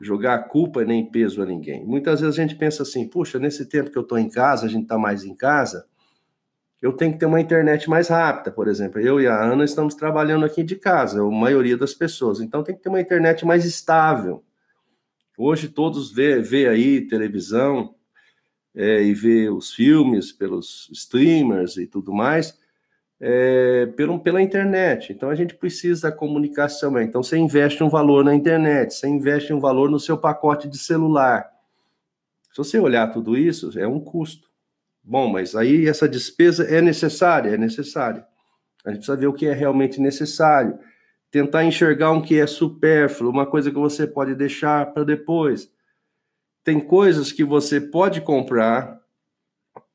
jogar 0.00 0.38
culpa 0.44 0.84
nem 0.84 1.04
peso 1.04 1.42
a 1.42 1.46
ninguém. 1.46 1.84
Muitas 1.84 2.20
vezes 2.20 2.38
a 2.38 2.42
gente 2.42 2.54
pensa 2.54 2.84
assim, 2.84 3.08
puxa, 3.08 3.38
nesse 3.40 3.66
tempo 3.66 3.90
que 3.90 3.98
eu 3.98 4.02
estou 4.02 4.18
em 4.18 4.28
casa, 4.28 4.66
a 4.66 4.68
gente 4.68 4.84
está 4.84 4.96
mais 4.96 5.24
em 5.24 5.34
casa, 5.34 5.84
eu 6.82 6.92
tenho 6.92 7.12
que 7.12 7.18
ter 7.18 7.26
uma 7.26 7.40
internet 7.40 7.88
mais 7.88 8.08
rápida, 8.08 8.50
por 8.50 8.66
exemplo. 8.66 9.00
Eu 9.00 9.20
e 9.20 9.26
a 9.28 9.40
Ana 9.40 9.64
estamos 9.64 9.94
trabalhando 9.94 10.44
aqui 10.44 10.64
de 10.64 10.74
casa, 10.74 11.22
a 11.22 11.30
maioria 11.30 11.76
das 11.76 11.94
pessoas. 11.94 12.40
Então 12.40 12.64
tem 12.64 12.74
que 12.74 12.82
ter 12.82 12.88
uma 12.88 13.00
internet 13.00 13.46
mais 13.46 13.64
estável. 13.64 14.44
Hoje 15.38 15.68
todos 15.68 16.12
vê, 16.12 16.40
vê 16.42 16.68
aí 16.68 17.00
televisão 17.06 17.94
é, 18.74 19.00
e 19.00 19.14
vê 19.14 19.48
os 19.48 19.72
filmes 19.72 20.32
pelos 20.32 20.88
streamers 20.92 21.76
e 21.76 21.86
tudo 21.86 22.12
mais 22.12 22.60
é, 23.22 23.86
pelo, 23.86 24.18
pela 24.18 24.42
internet. 24.42 25.12
Então 25.12 25.30
a 25.30 25.34
gente 25.36 25.54
precisa 25.54 26.10
da 26.10 26.16
comunicação. 26.16 27.00
Então 27.00 27.22
você 27.22 27.38
investe 27.38 27.84
um 27.84 27.88
valor 27.88 28.24
na 28.24 28.34
internet, 28.34 28.92
você 28.92 29.06
investe 29.06 29.52
um 29.52 29.60
valor 29.60 29.88
no 29.88 30.00
seu 30.00 30.18
pacote 30.18 30.68
de 30.68 30.76
celular. 30.76 31.48
Se 32.50 32.58
você 32.58 32.80
olhar 32.80 33.06
tudo 33.12 33.38
isso, 33.38 33.78
é 33.78 33.86
um 33.86 34.00
custo. 34.00 34.50
Bom, 35.02 35.28
mas 35.28 35.56
aí 35.56 35.88
essa 35.88 36.08
despesa 36.08 36.64
é 36.64 36.80
necessária, 36.80 37.50
é 37.50 37.58
necessária. 37.58 38.24
A 38.84 38.90
gente 38.90 38.98
precisa 38.98 39.16
ver 39.16 39.26
o 39.26 39.32
que 39.32 39.46
é 39.46 39.52
realmente 39.52 40.00
necessário. 40.00 40.78
Tentar 41.30 41.64
enxergar 41.64 42.12
um 42.12 42.20
que 42.20 42.38
é 42.38 42.46
supérfluo, 42.46 43.30
uma 43.30 43.46
coisa 43.46 43.70
que 43.70 43.78
você 43.78 44.06
pode 44.06 44.34
deixar 44.34 44.92
para 44.92 45.04
depois. 45.04 45.70
Tem 46.62 46.78
coisas 46.78 47.32
que 47.32 47.42
você 47.42 47.80
pode 47.80 48.20
comprar 48.20 49.00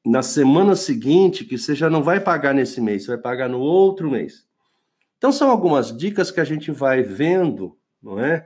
na 0.06 0.22
semana 0.22 0.76
seguinte 0.76 1.46
que 1.46 1.58
você 1.58 1.76
já 1.76 1.90
não 1.90 2.02
vai 2.02 2.20
pagar 2.20 2.54
nesse 2.54 2.80
mês, 2.80 3.04
você 3.04 3.12
vai 3.12 3.18
pagar 3.18 3.50
no 3.50 3.60
outro 3.60 4.10
mês. 4.10 4.46
Então 5.18 5.32
são 5.32 5.50
algumas 5.50 5.96
dicas 5.96 6.32
que 6.32 6.40
a 6.40 6.46
gente 6.46 6.72
vai 6.72 7.04
vendo, 7.04 7.78
não 8.02 8.20
é? 8.20 8.46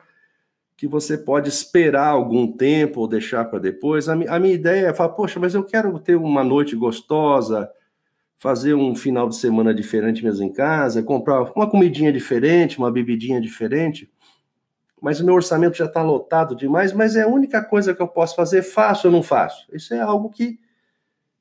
Que 0.82 0.88
você 0.88 1.16
pode 1.16 1.48
esperar 1.48 2.08
algum 2.08 2.52
tempo 2.52 3.02
ou 3.02 3.08
deixar 3.08 3.46
para 3.46 3.60
depois. 3.60 4.10
A, 4.10 4.14
a, 4.14 4.40
minha 4.40 4.56
ideia 4.56 4.88
é 4.88 4.94
falar, 4.96 5.10
poxa, 5.10 5.40
mas 5.40 5.54
eu 5.54 5.64
quero 5.64 6.00
ter 6.00 6.16
uma 6.16 6.44
noite 6.44 6.76
gostosa, 6.76 7.70
fazer 8.40 8.74
um 8.74 8.96
final 8.96 9.30
de 9.30 9.36
semana 9.36 9.76
diferente 9.76 10.24
mesmo 10.24 10.44
em 10.44 10.52
casa, 10.52 11.04
comprar 11.04 11.44
uma 11.56 11.70
comidinha 11.70 12.12
diferente, 12.12 12.80
uma 12.80 12.92
bebidinha 12.92 13.40
diferente. 13.40 14.12
Mas 15.00 15.20
o 15.20 15.24
meu 15.24 15.36
orçamento 15.36 15.78
já 15.78 15.86
está 15.86 16.02
lotado 16.02 16.56
demais, 16.56 16.94
mas 16.94 17.16
é 17.16 17.22
a 17.22 17.28
única 17.28 17.64
coisa 17.64 17.94
que 17.94 18.02
eu 18.02 18.08
posso 18.08 18.36
fazer, 18.36 18.64
faço 18.64 19.08
ou 19.08 19.14
não 19.14 19.22
faço? 19.22 19.68
Isso 19.72 19.94
é 19.94 20.00
algo 20.00 20.32
que 20.32 20.58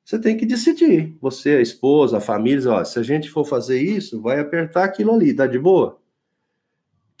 você 0.05 0.19
tem 0.19 0.37
que 0.37 0.45
decidir. 0.45 1.17
Você, 1.19 1.55
a 1.55 1.61
esposa, 1.61 2.17
a 2.17 2.21
família, 2.21 2.69
ó, 2.69 2.83
se 2.83 2.99
a 2.99 3.01
gente 3.01 3.27
for 3.27 3.43
fazer 3.43 3.81
isso, 3.81 4.21
vai 4.21 4.39
apertar 4.39 4.83
aquilo 4.83 5.15
ali, 5.15 5.33
tá 5.33 5.47
de 5.47 5.57
boa? 5.57 5.99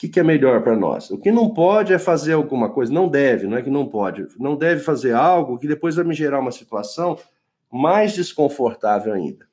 Que, 0.01 0.09
que 0.09 0.19
é 0.19 0.23
melhor 0.23 0.63
para 0.63 0.75
nós? 0.75 1.11
O 1.11 1.17
que 1.19 1.31
não 1.31 1.53
pode 1.53 1.93
é 1.93 1.99
fazer 1.99 2.33
alguma 2.33 2.71
coisa, 2.71 2.91
não 2.91 3.07
deve, 3.07 3.45
não 3.45 3.55
é 3.55 3.61
que 3.61 3.69
não 3.69 3.87
pode, 3.87 4.25
não 4.39 4.55
deve 4.55 4.81
fazer 4.81 5.13
algo 5.13 5.59
que 5.59 5.67
depois 5.67 5.95
vai 5.95 6.03
me 6.03 6.15
gerar 6.15 6.39
uma 6.39 6.51
situação 6.51 7.19
mais 7.71 8.15
desconfortável 8.15 9.13
ainda. 9.13 9.47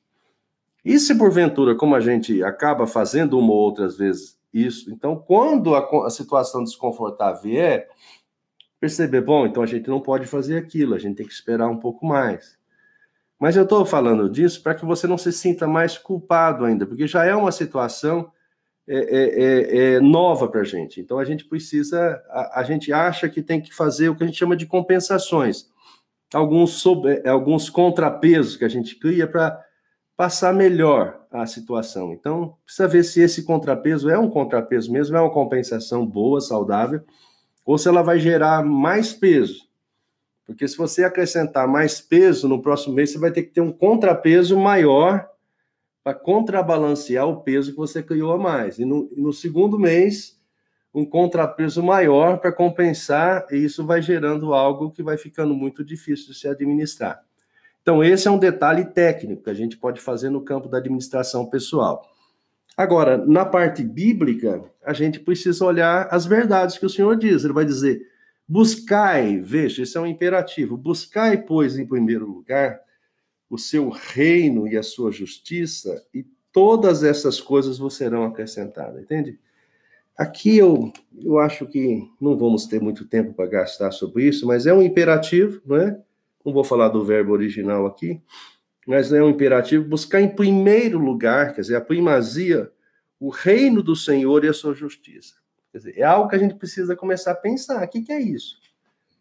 E 0.83 0.99
se 0.99 1.15
porventura, 1.19 1.75
como 1.75 1.95
a 1.95 2.01
gente 2.01 2.43
acaba 2.43 2.87
fazendo 2.87 3.39
uma 3.39 3.53
ou 3.53 3.59
outras 3.59 3.99
vezes 3.99 4.39
isso, 4.51 4.91
então 4.91 5.17
quando 5.17 5.75
a, 5.75 5.87
a 6.07 6.09
situação 6.09 6.65
desconfortável 6.65 7.43
vier, 7.43 7.87
perceber, 8.81 9.21
bom, 9.21 9.45
então 9.45 9.63
a 9.63 9.67
gente 9.67 9.91
não 9.91 10.01
pode 10.01 10.27
fazer 10.27 10.57
aquilo, 10.57 10.95
a 10.95 10.99
gente 10.99 11.17
tem 11.17 11.27
que 11.27 11.33
esperar 11.35 11.69
um 11.69 11.77
pouco 11.77 12.07
mais. 12.07 12.57
Mas 13.39 13.55
eu 13.55 13.65
estou 13.65 13.85
falando 13.85 14.31
disso 14.31 14.63
para 14.63 14.75
que 14.75 14.87
você 14.87 15.07
não 15.07 15.19
se 15.19 15.31
sinta 15.31 15.67
mais 15.67 15.99
culpado 15.99 16.65
ainda, 16.65 16.87
porque 16.87 17.07
já 17.07 17.23
é 17.27 17.37
uma 17.37 17.53
situação 17.53 18.33
é, 18.89 18.97
é, 18.97 19.43
é, 19.43 19.95
é 19.95 20.01
nova 20.01 20.49
para 20.49 20.63
a 20.63 20.65
gente. 20.65 21.01
Então 21.01 21.19
a 21.19 21.25
gente 21.25 21.45
precisa, 21.45 22.23
a, 22.31 22.61
a, 22.61 22.63
gente 22.63 22.91
acha 22.91 23.29
que 23.29 23.43
tem 23.43 23.61
que 23.61 23.75
fazer 23.75 24.09
o 24.09 24.17
que 24.17 24.25
a 24.25 24.27
gente 24.27 24.39
chama 24.39 24.57
de 24.57 24.65
compensações, 24.65 25.67
alguns, 26.33 26.83
é, 27.07 27.29
alguns 27.29 27.69
contrapesos 27.69 28.57
que 28.57 28.65
a 28.65 28.69
gente 28.69 28.97
cria 28.97 29.27
para 29.27 29.63
passar 30.17 30.55
melhor 30.55 31.21
a 31.31 31.45
situação. 31.45 32.15
Então 32.15 32.57
precisa 32.65 32.89
ver 32.89 33.05
se 33.05 33.21
esse 33.21 33.43
contrapeso 33.45 34.09
é 34.09 34.19
um 34.19 34.31
contrapeso 34.31 34.91
mesmo, 34.91 35.17
é 35.17 35.21
uma 35.21 35.31
compensação 35.31 36.07
boa, 36.07 36.41
saudável, 36.41 37.03
ou 37.67 37.77
se 37.77 37.89
ela 37.89 38.03
vai 38.03 38.19
gerar 38.19 38.65
mais 38.65 39.13
peso. 39.13 39.69
Porque 40.47 40.67
se 40.67 40.79
você 40.79 41.05
acrescentar 41.05 41.69
mais 41.69 42.01
peso 42.01 42.49
no 42.49 42.63
próximo 42.63 42.95
mês, 42.95 43.11
você 43.11 43.19
vai 43.19 43.31
ter 43.31 43.43
que 43.43 43.53
ter 43.53 43.61
um 43.61 43.71
contrapeso 43.71 44.59
maior 44.59 45.29
para 46.03 46.15
contrabalancear 46.15 47.27
o 47.27 47.43
peso 47.43 47.73
que 47.73 47.77
você 47.77 48.03
criou 48.03 48.33
a 48.33 48.39
mais. 48.39 48.79
E 48.79 48.85
no, 48.85 49.11
no 49.17 49.33
segundo 49.33 49.79
mês, 49.79 50.39
um 50.95 51.05
contrapeso 51.05 51.83
maior 51.83 52.39
para 52.39 52.53
compensar, 52.53 53.47
e 53.51 53.57
isso 53.57 53.87
vai 53.87 54.01
gerando 54.01 54.55
algo 54.55 54.91
que 54.91 55.03
vai 55.03 55.17
ficando 55.17 55.55
muito 55.55 55.85
difícil 55.85 56.33
de 56.33 56.39
se 56.39 56.49
administrar. 56.49 57.23
Então, 57.83 58.03
esse 58.03 58.29
é 58.29 58.31
um 58.31 58.39
detalhe 58.39 58.85
técnico 58.85 59.45
que 59.45 59.51
a 59.51 59.55
gente 59.55 59.77
pode 59.77 60.01
fazer 60.01 60.31
no 60.31 60.43
campo 60.43 60.69
da 60.69 60.79
administração 60.79 61.47
pessoal. 61.47 62.05
Agora, 62.77 63.17
na 63.17 63.45
parte 63.45 63.83
bíblica, 63.83 64.63
a 64.85 64.93
gente 64.93 65.19
precisa 65.19 65.65
olhar 65.65 66.07
as 66.11 66.27
verdades 66.27 66.79
que 66.79 66.87
o 66.87 66.91
Senhor 66.91 67.17
diz. 67.17 67.45
Ele 67.45 67.53
vai 67.53 67.65
dizer: 67.65 68.01
Buscai, 68.47 69.39
veja, 69.41 69.83
isso 69.83 69.99
é 69.99 70.01
um 70.01 70.07
imperativo. 70.07 70.77
Buscai, 70.77 71.39
pois, 71.39 71.79
em 71.79 71.87
primeiro 71.87 72.27
lugar, 72.27 72.79
o 73.49 73.57
seu 73.57 73.89
reino 73.89 74.69
e 74.69 74.77
a 74.77 74.83
sua 74.83 75.11
justiça, 75.11 76.05
e 76.13 76.25
todas 76.53 77.03
essas 77.03 77.41
coisas 77.41 77.79
vos 77.79 77.97
serão 77.97 78.25
acrescentadas, 78.25 79.03
entende? 79.03 79.39
Aqui 80.17 80.59
eu, 80.59 80.93
eu 81.23 81.39
acho 81.39 81.67
que 81.67 82.03
não 82.21 82.37
vamos 82.37 82.67
ter 82.67 82.81
muito 82.81 83.07
tempo 83.07 83.33
para 83.33 83.47
gastar 83.47 83.93
sobre 83.93 84.25
isso, 84.25 84.47
mas 84.47 84.67
é 84.67 84.75
um 84.75 84.83
imperativo, 84.83 85.63
não 85.65 85.77
é? 85.77 85.99
Não 86.45 86.53
vou 86.53 86.65
falar 86.65 86.89
do 86.89 87.05
verbo 87.05 87.33
original 87.33 87.87
aqui, 87.87 88.21
mas 88.87 89.13
é 89.13 89.23
um 89.23 89.31
imperativo 89.31 89.85
buscar 89.85 90.21
em 90.21 90.29
primeiro 90.29 90.99
lugar, 90.99 91.55
quer 91.55 91.61
dizer, 91.61 91.77
a 91.77 91.81
primazia, 91.81 92.71
o 93.21 93.29
reino 93.29 93.83
do 93.83 93.95
Senhor 93.95 94.45
e 94.45 94.49
a 94.49 94.53
sua 94.53 94.75
justiça. 94.75 95.35
Quer 95.71 95.79
dizer, 95.79 95.99
é 95.99 96.03
algo 96.03 96.29
que 96.29 96.37
a 96.37 96.39
gente 96.39 96.55
precisa 96.55 96.97
começar 96.97 97.33
a 97.33 97.37
pensar. 97.37 97.85
O 97.85 97.89
que, 97.89 98.03
que 98.03 98.13
é 98.13 98.21
isso? 98.21 98.57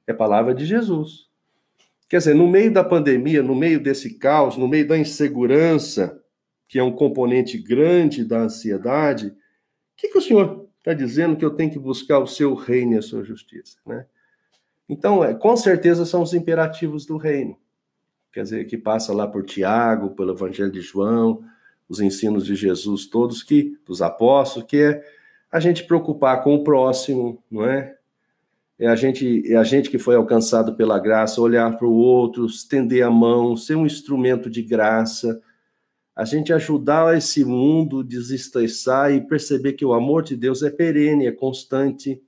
É 0.08 0.14
palavra 0.14 0.56
de 0.56 0.66
Jesus. 0.66 1.27
Quer 2.08 2.20
dizer, 2.20 2.36
no 2.36 2.48
meio 2.48 2.72
da 2.72 2.84
pandemia, 2.84 3.44
no 3.44 3.54
meio 3.54 3.82
desse 3.82 4.18
caos, 4.18 4.56
no 4.56 4.68
meio 4.68 4.88
da 4.88 4.98
insegurança, 4.98 6.22
que 6.68 6.80
é 6.80 6.84
um 6.84 6.92
componente 6.92 7.58
grande 7.58 8.24
da 8.24 8.40
ansiedade, 8.40 9.28
o 9.28 9.34
que, 9.98 10.10
que 10.10 10.18
o 10.18 10.22
senhor 10.22 10.68
está 10.80 10.94
dizendo 10.94 11.36
que 11.36 11.44
eu 11.44 11.52
tenho 11.52 11.72
que 11.72 11.80
buscar 11.80 12.20
o 12.20 12.28
seu 12.28 12.54
reino 12.54 12.94
e 12.94 12.98
a 12.98 13.02
sua 13.02 13.24
justiça? 13.24 13.78
Né? 13.86 14.06
Então, 14.88 15.24
é, 15.24 15.34
com 15.34 15.56
certeza 15.58 16.06
são 16.06 16.22
os 16.22 16.34
imperativos 16.34 17.06
do 17.06 17.18
reino. 17.18 17.58
Quer 18.32 18.44
dizer, 18.44 18.66
que 18.66 18.78
passa 18.78 19.14
lá 19.14 19.28
por 19.28 19.44
Tiago, 19.44 20.12
pelo 20.12 20.32
Evangelho 20.32 20.72
de 20.72 20.82
João, 20.82 21.44
os 21.90 22.00
ensinos 22.00 22.46
de 22.46 22.56
Jesus 22.56 23.08
todos, 23.08 23.44
que 23.44 23.78
dos 23.86 24.02
apóstolos, 24.02 24.68
que 24.68 24.78
é 24.78 25.04
a 25.52 25.60
gente 25.60 25.84
preocupar 25.86 26.44
com 26.44 26.54
o 26.54 26.64
próximo, 26.64 27.44
não 27.50 27.66
é? 27.66 27.97
É 28.80 28.88
a 28.88 28.96
gente, 28.96 29.44
é 29.52 29.56
a 29.56 29.64
gente 29.64 29.90
que 29.90 29.98
foi 29.98 30.16
alcançado 30.16 30.76
pela 30.76 31.00
graça, 31.00 31.42
olhar 31.42 31.76
para 31.78 31.88
o 31.88 31.96
outro, 31.96 32.46
estender 32.46 33.04
a 33.04 33.10
mão, 33.10 33.58
ser 33.58 33.76
um 33.76 33.86
instrumento 33.86 34.50
de 34.50 34.62
graça, 34.62 35.42
a 36.16 36.24
gente 36.26 36.54
ajudar 36.54 37.18
esse 37.18 37.44
mundo 37.44 38.04
desestressar 38.04 39.12
e 39.12 39.22
perceber 39.22 39.74
que 39.74 39.86
o 39.86 39.94
amor 39.94 40.24
de 40.24 40.36
Deus 40.36 40.62
é 40.62 40.70
perene, 40.70 41.26
é 41.26 41.32
constante, 41.32 42.22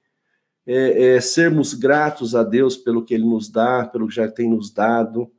é, 0.65 1.15
é, 1.15 1.21
sermos 1.21 1.73
gratos 1.73 2.35
a 2.35 2.43
Deus 2.43 2.77
pelo 2.77 3.03
que 3.03 3.13
Ele 3.13 3.25
nos 3.25 3.49
dá, 3.49 3.85
pelo 3.85 4.07
que 4.07 4.13
já 4.15 4.27
tem 4.27 4.49
nos 4.49 4.71
dado. 4.71 5.31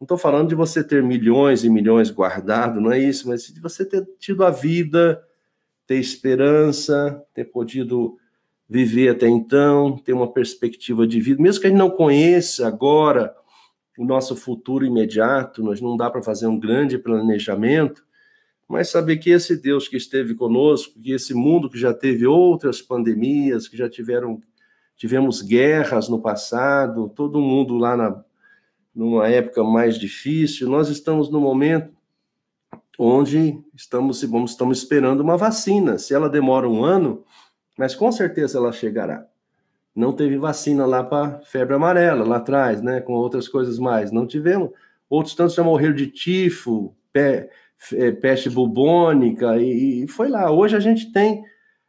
Não 0.00 0.04
estou 0.04 0.18
falando 0.18 0.48
de 0.48 0.54
você 0.56 0.82
ter 0.82 1.02
milhões 1.02 1.62
e 1.62 1.70
milhões 1.70 2.10
guardados, 2.10 2.82
não 2.82 2.90
é 2.90 2.98
isso, 2.98 3.28
mas 3.28 3.46
de 3.46 3.60
você 3.60 3.84
ter 3.84 4.04
tido 4.18 4.44
a 4.44 4.50
vida, 4.50 5.22
ter 5.86 5.96
esperança, 5.96 7.20
ter 7.32 7.44
podido 7.44 8.16
viver 8.72 9.10
até 9.10 9.28
então, 9.28 9.98
ter 9.98 10.14
uma 10.14 10.32
perspectiva 10.32 11.06
de 11.06 11.20
vida, 11.20 11.42
mesmo 11.42 11.60
que 11.60 11.66
a 11.66 11.70
gente 11.70 11.78
não 11.78 11.90
conheça 11.90 12.66
agora 12.66 13.34
o 13.98 14.04
nosso 14.04 14.34
futuro 14.34 14.86
imediato, 14.86 15.62
nós 15.62 15.78
não 15.78 15.94
dá 15.94 16.10
para 16.10 16.22
fazer 16.22 16.46
um 16.46 16.58
grande 16.58 16.96
planejamento, 16.96 18.02
mas 18.66 18.88
saber 18.88 19.18
que 19.18 19.28
esse 19.28 19.60
Deus 19.60 19.86
que 19.86 19.98
esteve 19.98 20.34
conosco, 20.34 20.98
que 20.98 21.12
esse 21.12 21.34
mundo 21.34 21.68
que 21.68 21.78
já 21.78 21.92
teve 21.92 22.26
outras 22.26 22.80
pandemias, 22.80 23.68
que 23.68 23.76
já 23.76 23.90
tiveram 23.90 24.40
tivemos 24.96 25.42
guerras 25.42 26.08
no 26.08 26.22
passado, 26.22 27.10
todo 27.14 27.40
mundo 27.40 27.76
lá 27.76 27.96
na 27.96 28.24
numa 28.94 29.26
época 29.28 29.62
mais 29.64 29.98
difícil, 29.98 30.68
nós 30.68 30.88
estamos 30.88 31.30
no 31.30 31.40
momento 31.40 31.92
onde 32.98 33.58
estamos 33.74 34.22
vamos 34.22 34.52
estamos 34.52 34.78
esperando 34.78 35.20
uma 35.20 35.36
vacina. 35.36 35.98
Se 35.98 36.14
ela 36.14 36.28
demora 36.28 36.68
um 36.68 36.84
ano, 36.84 37.24
mas 37.82 37.96
com 37.96 38.12
certeza 38.12 38.58
ela 38.58 38.70
chegará. 38.70 39.26
Não 39.92 40.12
teve 40.12 40.38
vacina 40.38 40.86
lá 40.86 41.02
para 41.02 41.40
febre 41.40 41.74
amarela, 41.74 42.24
lá 42.24 42.36
atrás, 42.36 42.80
né? 42.80 43.00
Com 43.00 43.14
outras 43.14 43.48
coisas 43.48 43.76
mais. 43.76 44.12
Não 44.12 44.24
tivemos. 44.24 44.70
Outros 45.10 45.34
tantos 45.34 45.56
já 45.56 45.64
morreram 45.64 45.92
de 45.92 46.06
tifo, 46.06 46.94
pé, 47.12 47.50
é, 47.94 48.12
peste 48.12 48.48
bubônica, 48.48 49.58
e, 49.58 50.06
foi 50.06 50.28
lá. 50.28 50.48
Hoje 50.48 50.76
a 50.76 50.78
gente 50.78 51.10
tem 51.10 51.42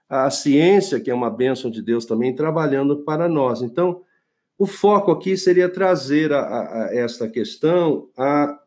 a 0.10 0.32
ciência, 0.32 1.00
que 1.00 1.12
é 1.12 1.14
uma 1.14 1.30
bênção 1.30 1.70
de 1.70 1.84
Deus 1.84 2.08
também, 2.08 2.34
trabalhando 2.34 3.04
para 3.04 3.30
nós. 3.30 3.62
Então, 3.62 4.02
o 4.58 4.66
foco 4.66 5.12
aqui 5.12 5.38
seria 5.38 5.70
trazer 5.70 6.34
a, 6.34 6.40
a, 6.40 6.86
a 6.86 6.96
esta 6.96 7.30
questão 7.30 8.10
a, 8.18 8.60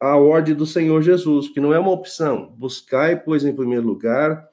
a 0.00 0.16
ordem 0.16 0.56
do 0.56 0.66
Senhor 0.66 1.00
Jesus, 1.02 1.48
que 1.48 1.60
não 1.60 1.72
é 1.72 1.78
uma 1.78 1.92
opção. 1.92 2.52
Buscai, 2.58 3.14
pois, 3.14 3.44
em 3.44 3.54
primeiro 3.54 3.86
lugar, 3.86 4.48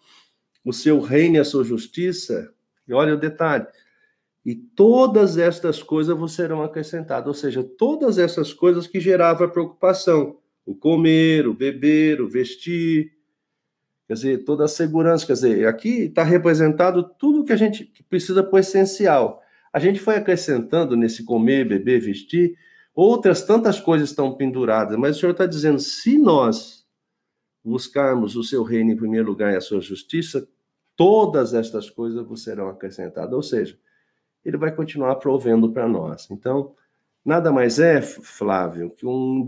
o 0.64 0.72
seu 0.72 1.00
reino 1.00 1.36
e 1.36 1.40
a 1.40 1.46
sua 1.46 1.64
justiça. 1.64 2.54
E 2.88 2.94
olha 2.94 3.14
o 3.14 3.20
detalhe: 3.20 3.66
e 4.46 4.56
todas 4.56 5.38
estas 5.38 5.84
coisas 5.84 6.18
vos 6.18 6.34
serão 6.34 6.64
acrescentadas, 6.64 7.28
ou 7.28 7.34
seja, 7.34 7.64
todas 7.64 8.18
essas 8.18 8.52
coisas 8.54 8.88
que 8.88 9.00
geravam 9.00 9.50
preocupação, 9.50 10.38
o 10.66 10.76
comer, 10.76 11.48
o 11.48 11.54
beber, 11.54 12.22
o 12.22 12.28
vestir, 12.28 13.12
quer 14.08 14.16
dizer, 14.16 14.44
toda 14.44 14.66
a 14.66 14.68
segurança, 14.68 15.26
quer 15.26 15.34
dizer, 15.34 15.68
aqui 15.68 16.04
está 16.04 16.24
representado 16.24 17.04
tudo 17.04 17.44
que 17.44 17.54
a 17.54 17.58
gente 17.58 17.92
precisa 18.10 18.44
para 18.44 18.56
o 18.56 18.60
essencial. 18.60 19.42
A 19.72 19.80
gente 19.80 20.00
foi 20.00 20.16
acrescentando 20.16 20.98
nesse 20.98 21.24
comer, 21.24 21.68
beber, 21.68 22.02
vestir, 22.02 22.58
outras 22.94 23.44
tantas 23.44 23.80
coisas 23.80 24.10
estão 24.10 24.36
penduradas, 24.36 24.98
mas 24.98 25.16
o 25.16 25.20
Senhor 25.20 25.32
está 25.32 25.46
dizendo, 25.46 25.80
se 25.80 26.18
nós 26.18 26.81
buscarmos 27.64 28.36
o 28.36 28.44
seu 28.44 28.64
reino 28.64 28.92
em 28.92 28.96
primeiro 28.96 29.28
lugar 29.28 29.54
e 29.54 29.56
a 29.56 29.62
sua 29.62 29.82
justiça, 29.82 30.48
todas 30.96 31.54
estas 31.54 31.90
coisas 31.90 32.26
vos 32.26 32.44
serão 32.44 32.70
acrescentadas, 32.70 33.34
ou 33.34 33.44
seja, 33.44 33.78
ele 34.44 34.58
vai 34.58 34.72
continuar 34.74 35.16
provendo 35.16 35.72
para 35.72 35.88
nós. 35.88 36.30
Então, 36.32 36.74
nada 37.24 37.52
mais 37.52 37.80
é, 37.80 38.02
Flávio, 38.02 38.90
que 38.90 39.06
um 39.06 39.46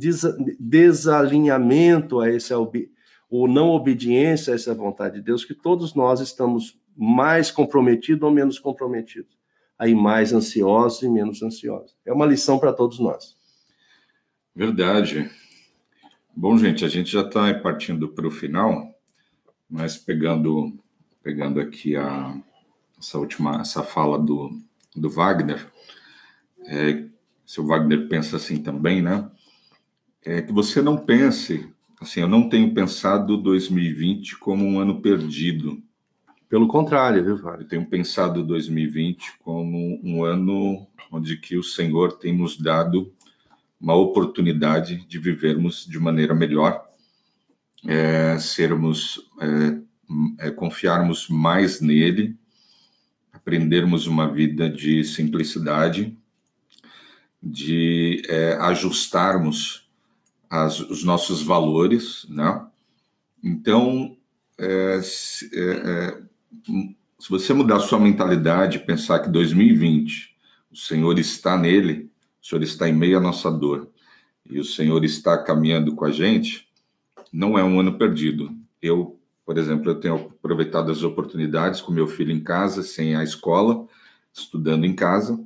desalinhamento 0.59 2.19
a 2.19 2.29
esse 2.29 2.53
ou 2.53 3.47
não 3.47 3.69
obediência 3.69 4.53
a 4.53 4.55
essa 4.55 4.75
vontade 4.75 5.15
de 5.15 5.21
Deus, 5.21 5.43
que 5.43 5.55
todos 5.55 5.95
nós 5.95 6.19
estamos 6.19 6.79
mais 6.95 7.49
comprometidos 7.49 8.23
ou 8.23 8.31
menos 8.31 8.59
comprometidos. 8.59 9.35
Aí 9.77 9.95
mais 9.95 10.31
ansiosos 10.31 11.01
e 11.01 11.09
menos 11.09 11.41
ansiosos. 11.41 11.97
É 12.05 12.13
uma 12.13 12.27
lição 12.27 12.59
para 12.59 12.71
todos 12.71 12.99
nós. 12.99 13.35
Verdade. 14.55 15.31
Bom, 16.35 16.57
gente, 16.57 16.83
a 16.83 16.87
gente 16.87 17.11
já 17.11 17.21
está 17.21 17.53
partindo 17.53 18.09
para 18.09 18.25
o 18.25 18.31
final, 18.31 18.91
mas 19.69 19.97
pegando 19.97 20.73
pegando 21.21 21.59
aqui 21.61 21.95
a 21.95 22.35
essa 22.97 23.19
última 23.19 23.61
essa 23.61 23.83
fala 23.83 24.17
do 24.17 24.49
do 24.95 25.11
Wagner, 25.11 25.71
é, 26.65 27.05
se 27.45 27.61
o 27.61 27.67
Wagner 27.67 28.07
pensa 28.07 28.37
assim 28.37 28.57
também, 28.63 28.99
né? 28.99 29.29
É 30.25 30.41
que 30.41 30.51
você 30.51 30.81
não 30.81 30.97
pense, 30.97 31.69
assim, 32.01 32.21
eu 32.21 32.27
não 32.27 32.49
tenho 32.49 32.73
pensado 32.73 33.37
2020 33.37 34.37
como 34.39 34.65
um 34.65 34.79
ano 34.79 35.01
perdido. 35.01 35.83
Pelo 36.49 36.67
contrário, 36.67 37.23
viu, 37.23 37.37
Wagner? 37.37 37.61
Eu 37.61 37.67
tenho 37.67 37.85
pensado 37.85 38.43
2020 38.43 39.37
como 39.39 39.99
um 40.03 40.23
ano 40.23 40.87
onde 41.11 41.37
que 41.37 41.57
o 41.57 41.63
Senhor 41.63 42.13
tem 42.13 42.35
nos 42.35 42.57
dado 42.57 43.13
uma 43.83 43.95
oportunidade 43.95 45.05
de 45.05 45.19
vivermos 45.19 45.85
de 45.85 45.99
maneira 45.99 46.33
melhor, 46.33 46.87
é, 47.85 48.39
sermos, 48.39 49.29
é, 49.41 50.47
é, 50.47 50.51
confiarmos 50.51 51.27
mais 51.27 51.81
nele, 51.81 52.33
aprendermos 53.33 54.07
uma 54.07 54.31
vida 54.31 54.69
de 54.69 55.03
simplicidade, 55.03 56.17
de 57.41 58.23
é, 58.29 58.53
ajustarmos 58.53 59.85
as, 60.49 60.79
os 60.79 61.03
nossos 61.03 61.43
valores, 61.43 62.25
né? 62.29 62.65
Então, 63.43 64.15
é, 64.57 65.01
se, 65.01 65.51
é, 65.53 66.21
se 67.19 67.29
você 67.29 67.53
mudar 67.53 67.81
sua 67.81 67.99
mentalidade, 67.99 68.79
pensar 68.79 69.19
que 69.19 69.29
2020 69.29 70.37
o 70.71 70.77
Senhor 70.77 71.19
está 71.19 71.57
nele, 71.57 72.12
o 72.43 72.45
Senhor 72.45 72.61
está 72.63 72.89
em 72.89 72.93
meio 72.93 73.17
à 73.17 73.21
nossa 73.21 73.49
dor 73.49 73.89
e 74.45 74.59
o 74.59 74.65
Senhor 74.65 75.03
está 75.05 75.37
caminhando 75.41 75.95
com 75.95 76.03
a 76.03 76.11
gente, 76.11 76.67
não 77.31 77.57
é 77.57 77.63
um 77.63 77.79
ano 77.79 77.97
perdido. 77.97 78.53
Eu 78.81 79.17
por 79.45 79.57
exemplo, 79.57 79.91
eu 79.91 79.99
tenho 79.99 80.15
aproveitado 80.15 80.91
as 80.91 81.03
oportunidades 81.03 81.81
com 81.81 81.91
meu 81.91 82.07
filho 82.07 82.31
em 82.31 82.41
casa, 82.41 82.81
sem 82.81 83.15
a 83.15 83.23
escola, 83.23 83.85
estudando 84.33 84.85
em 84.85 84.95
casa, 84.95 85.37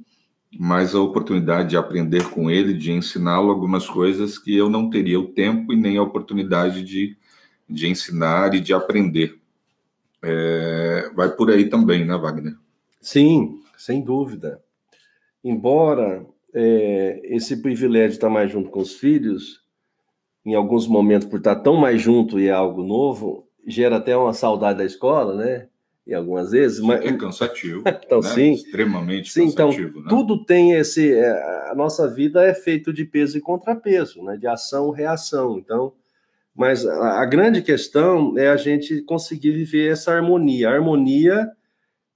mas 0.58 0.94
a 0.94 1.02
oportunidade 1.02 1.72
de 1.72 1.78
aprender 1.78 2.30
com 2.30 2.50
ele, 2.50 2.74
de 2.74 2.92
ensiná-lo 2.92 3.50
algumas 3.50 3.88
coisas 3.88 4.38
que 4.38 4.56
eu 4.56 4.70
não 4.70 4.90
teria 4.90 5.20
o 5.20 5.28
tempo 5.28 5.74
e 5.74 5.76
nem 5.76 5.98
a 5.98 6.04
oportunidade 6.04 6.84
de, 6.84 7.18
de 7.68 7.88
ensinar 7.88 8.54
e 8.54 8.60
de 8.60 8.74
aprender. 8.74 9.40
É, 10.22 11.12
vai 11.16 11.30
por 11.32 11.50
aí 11.50 11.68
também, 11.68 12.06
né, 12.06 12.16
Wagner? 12.16 12.56
Sim, 13.02 13.62
sem 13.76 14.04
dúvida. 14.04 14.62
Embora 15.44 16.26
é, 16.60 17.22
esse 17.24 17.62
privilégio 17.62 18.10
de 18.10 18.16
estar 18.16 18.30
mais 18.30 18.52
junto 18.52 18.72
com 18.72 18.80
os 18.80 18.96
filhos, 18.96 19.62
em 20.44 20.56
alguns 20.56 20.88
momentos, 20.88 21.28
por 21.28 21.38
estar 21.38 21.58
tão 21.58 21.76
mais 21.76 22.02
junto 22.02 22.40
e 22.40 22.48
é 22.48 22.52
algo 22.52 22.82
novo, 22.82 23.48
gera 23.68 23.98
até 23.98 24.18
uma 24.18 24.34
saudade 24.34 24.80
da 24.80 24.86
escola, 24.86 25.36
né? 25.36 25.68
E 26.06 26.16
algumas 26.16 26.52
vezes, 26.52 26.80
mas 26.80 27.06
é 27.06 27.14
cansativo. 27.14 27.84
então 27.86 28.22
né? 28.22 28.30
sim, 28.30 28.54
extremamente 28.54 29.32
sim, 29.32 29.44
então, 29.44 29.68
cansativo. 29.68 30.00
Então, 30.00 30.02
né? 30.02 30.10
Tudo 30.10 30.46
tem 30.46 30.72
esse, 30.72 31.14
é, 31.14 31.70
a 31.70 31.76
nossa 31.76 32.10
vida 32.12 32.44
é 32.44 32.56
feito 32.56 32.92
de 32.92 33.06
peso 33.06 33.38
e 33.38 33.42
contrapeso, 33.42 34.24
né? 34.24 34.36
De 34.36 34.48
ação 34.48 34.94
e 34.94 34.98
reação. 34.98 35.60
Então, 35.60 35.94
mas 36.56 36.88
a, 36.88 37.22
a 37.22 37.26
grande 37.26 37.62
questão 37.62 38.36
é 38.36 38.48
a 38.48 38.58
gente 38.58 39.02
conseguir 39.04 39.52
viver 39.52 39.92
essa 39.92 40.12
harmonia. 40.12 40.70
A 40.70 40.74
harmonia 40.74 41.52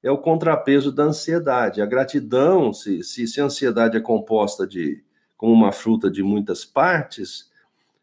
é 0.03 0.09
o 0.09 0.17
contrapeso 0.17 0.91
da 0.91 1.03
ansiedade. 1.03 1.81
A 1.81 1.85
gratidão, 1.85 2.73
se, 2.73 3.03
se, 3.03 3.27
se 3.27 3.39
a 3.39 3.45
ansiedade 3.45 3.97
é 3.97 3.99
composta 3.99 4.65
de 4.65 5.03
como 5.37 5.53
uma 5.53 5.71
fruta 5.71 6.09
de 6.09 6.21
muitas 6.21 6.63
partes, 6.65 7.49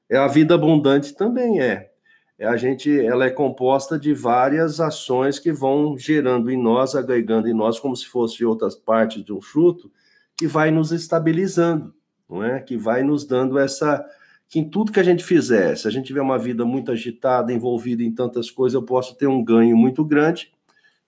é 0.08 0.16
a 0.16 0.26
vida 0.26 0.54
abundante 0.54 1.14
também 1.14 1.60
é. 1.60 1.90
É, 2.38 2.46
a 2.46 2.56
gente 2.56 2.88
ela 3.00 3.24
é 3.24 3.30
composta 3.30 3.98
de 3.98 4.14
várias 4.14 4.80
ações 4.80 5.38
que 5.38 5.52
vão 5.52 5.98
gerando 5.98 6.50
em 6.50 6.56
nós, 6.56 6.94
agregando 6.94 7.48
em 7.48 7.54
nós 7.54 7.80
como 7.80 7.96
se 7.96 8.06
fosse 8.06 8.44
outras 8.44 8.76
partes 8.76 9.24
de 9.24 9.32
um 9.32 9.40
fruto, 9.40 9.90
que 10.36 10.46
vai 10.46 10.70
nos 10.70 10.92
estabilizando, 10.92 11.92
não 12.30 12.44
é? 12.44 12.60
Que 12.60 12.76
vai 12.76 13.02
nos 13.02 13.26
dando 13.26 13.58
essa 13.58 14.04
que 14.48 14.60
em 14.60 14.70
tudo 14.70 14.92
que 14.92 15.00
a 15.00 15.04
gente 15.04 15.22
fizer, 15.22 15.76
se 15.76 15.86
a 15.86 15.90
gente 15.90 16.06
tiver 16.06 16.22
uma 16.22 16.38
vida 16.38 16.64
muito 16.64 16.90
agitada, 16.90 17.52
envolvida 17.52 18.02
em 18.02 18.14
tantas 18.14 18.50
coisas, 18.50 18.74
eu 18.74 18.82
posso 18.82 19.14
ter 19.14 19.26
um 19.26 19.44
ganho 19.44 19.76
muito 19.76 20.02
grande, 20.02 20.50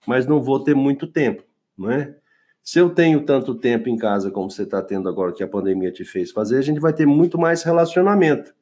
mas 0.05 0.25
não 0.25 0.41
vou 0.41 0.63
ter 0.63 0.75
muito 0.75 1.07
tempo, 1.07 1.43
não 1.77 1.91
é? 1.91 2.15
Se 2.63 2.79
eu 2.79 2.89
tenho 2.89 3.25
tanto 3.25 3.55
tempo 3.55 3.89
em 3.89 3.97
casa 3.97 4.29
como 4.29 4.49
você 4.49 4.63
está 4.63 4.81
tendo 4.81 5.09
agora 5.09 5.33
que 5.33 5.43
a 5.43 5.47
pandemia 5.47 5.91
te 5.91 6.05
fez 6.05 6.31
fazer, 6.31 6.57
a 6.57 6.61
gente 6.61 6.79
vai 6.79 6.93
ter 6.93 7.07
muito 7.07 7.37
mais 7.37 7.63
relacionamento 7.63 8.53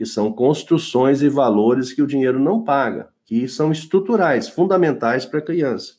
que 0.00 0.06
são 0.06 0.32
construções 0.32 1.20
e 1.20 1.28
valores 1.28 1.92
que 1.92 2.00
o 2.00 2.06
dinheiro 2.06 2.40
não 2.40 2.64
paga, 2.64 3.10
que 3.22 3.46
são 3.46 3.70
estruturais, 3.70 4.48
fundamentais 4.48 5.26
para 5.26 5.40
a 5.40 5.42
criança. 5.42 5.92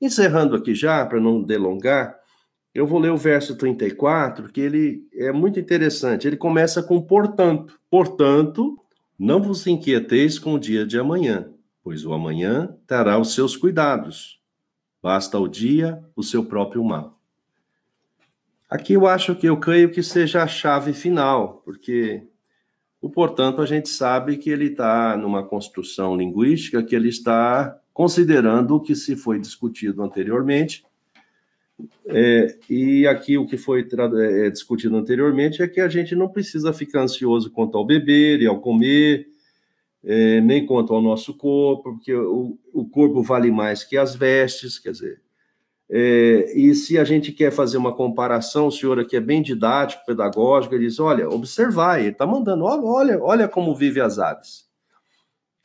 Encerrando 0.00 0.56
aqui 0.56 0.74
já, 0.74 1.04
para 1.04 1.20
não 1.20 1.42
delongar, 1.42 2.18
eu 2.74 2.86
vou 2.86 2.98
ler 2.98 3.10
o 3.10 3.16
verso 3.16 3.54
34, 3.54 4.50
que 4.50 4.60
ele 4.60 5.06
é 5.12 5.30
muito 5.30 5.60
interessante. 5.60 6.26
Ele 6.26 6.38
começa 6.38 6.82
com 6.82 7.00
portanto. 7.00 7.78
Portanto, 7.90 8.76
não 9.18 9.40
vos 9.40 9.66
inquieteis 9.66 10.38
com 10.38 10.54
o 10.54 10.58
dia 10.58 10.84
de 10.84 10.98
amanhã, 10.98 11.50
pois 11.84 12.06
o 12.06 12.14
amanhã 12.14 12.74
terá 12.86 13.18
os 13.18 13.34
seus 13.34 13.56
cuidados. 13.56 14.40
Basta 15.02 15.38
o 15.38 15.46
dia 15.46 16.02
o 16.16 16.22
seu 16.22 16.42
próprio 16.42 16.82
mal. 16.82 17.20
Aqui 18.70 18.94
eu 18.94 19.06
acho 19.06 19.36
que 19.36 19.46
eu 19.46 19.58
creio 19.58 19.90
que 19.90 20.02
seja 20.02 20.42
a 20.42 20.46
chave 20.46 20.94
final, 20.94 21.62
porque 21.62 22.26
o 23.02 23.10
portanto 23.10 23.60
a 23.60 23.66
gente 23.66 23.90
sabe 23.90 24.38
que 24.38 24.48
ele 24.48 24.68
está 24.68 25.14
numa 25.14 25.44
construção 25.44 26.16
linguística 26.16 26.82
que 26.82 26.96
ele 26.96 27.10
está 27.10 27.78
considerando 27.92 28.76
o 28.76 28.80
que 28.80 28.96
se 28.96 29.14
foi 29.14 29.38
discutido 29.38 30.02
anteriormente. 30.02 30.82
É, 32.06 32.56
e 32.70 33.06
aqui 33.06 33.36
o 33.36 33.46
que 33.46 33.58
foi 33.58 33.86
é, 33.86 34.48
discutido 34.48 34.96
anteriormente 34.96 35.62
é 35.62 35.68
que 35.68 35.80
a 35.80 35.88
gente 35.88 36.14
não 36.14 36.28
precisa 36.28 36.72
ficar 36.72 37.02
ansioso 37.02 37.50
quanto 37.50 37.76
ao 37.76 37.84
beber 37.84 38.40
e 38.40 38.46
ao 38.46 38.60
comer, 38.60 39.28
é, 40.04 40.40
nem 40.40 40.66
quanto 40.66 40.94
ao 40.94 41.00
nosso 41.00 41.34
corpo, 41.34 41.92
porque 41.94 42.14
o, 42.14 42.58
o 42.72 42.86
corpo 42.88 43.22
vale 43.22 43.50
mais 43.50 43.82
que 43.82 43.96
as 43.96 44.14
vestes, 44.14 44.78
quer 44.78 44.92
dizer, 44.92 45.24
é, 45.90 46.52
e 46.58 46.74
se 46.74 46.98
a 46.98 47.04
gente 47.04 47.30
quer 47.30 47.50
fazer 47.50 47.76
uma 47.76 47.94
comparação, 47.94 48.68
o 48.68 48.72
senhor 48.72 48.98
aqui 48.98 49.16
é 49.16 49.20
bem 49.20 49.42
didático, 49.42 50.04
pedagógico, 50.06 50.74
ele 50.74 50.86
diz: 50.86 50.98
olha, 50.98 51.28
observar, 51.28 52.00
ele 52.00 52.08
está 52.08 52.26
mandando, 52.26 52.64
olha, 52.64 53.22
olha 53.22 53.48
como 53.48 53.74
vive 53.74 54.00
as 54.00 54.18
aves. 54.18 54.64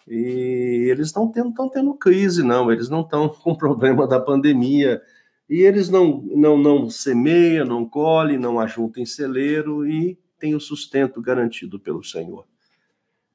E 0.07 0.87
eles 0.89 1.07
estão 1.07 1.31
tendo, 1.31 1.53
tendo 1.71 1.93
crise, 1.93 2.43
não, 2.43 2.71
eles 2.71 2.89
não 2.89 3.01
estão 3.01 3.29
com 3.43 3.55
problema 3.55 4.07
da 4.07 4.19
pandemia, 4.19 5.01
e 5.49 5.61
eles 5.61 5.89
não, 5.89 6.21
não, 6.35 6.57
não 6.57 6.89
semeiam, 6.89 7.65
não 7.65 7.87
colhem, 7.87 8.37
não 8.37 8.59
ajuntam 8.59 9.01
em 9.01 9.05
celeiro 9.05 9.87
e 9.87 10.17
têm 10.37 10.55
o 10.55 10.59
sustento 10.59 11.21
garantido 11.21 11.79
pelo 11.79 12.03
Senhor. 12.03 12.48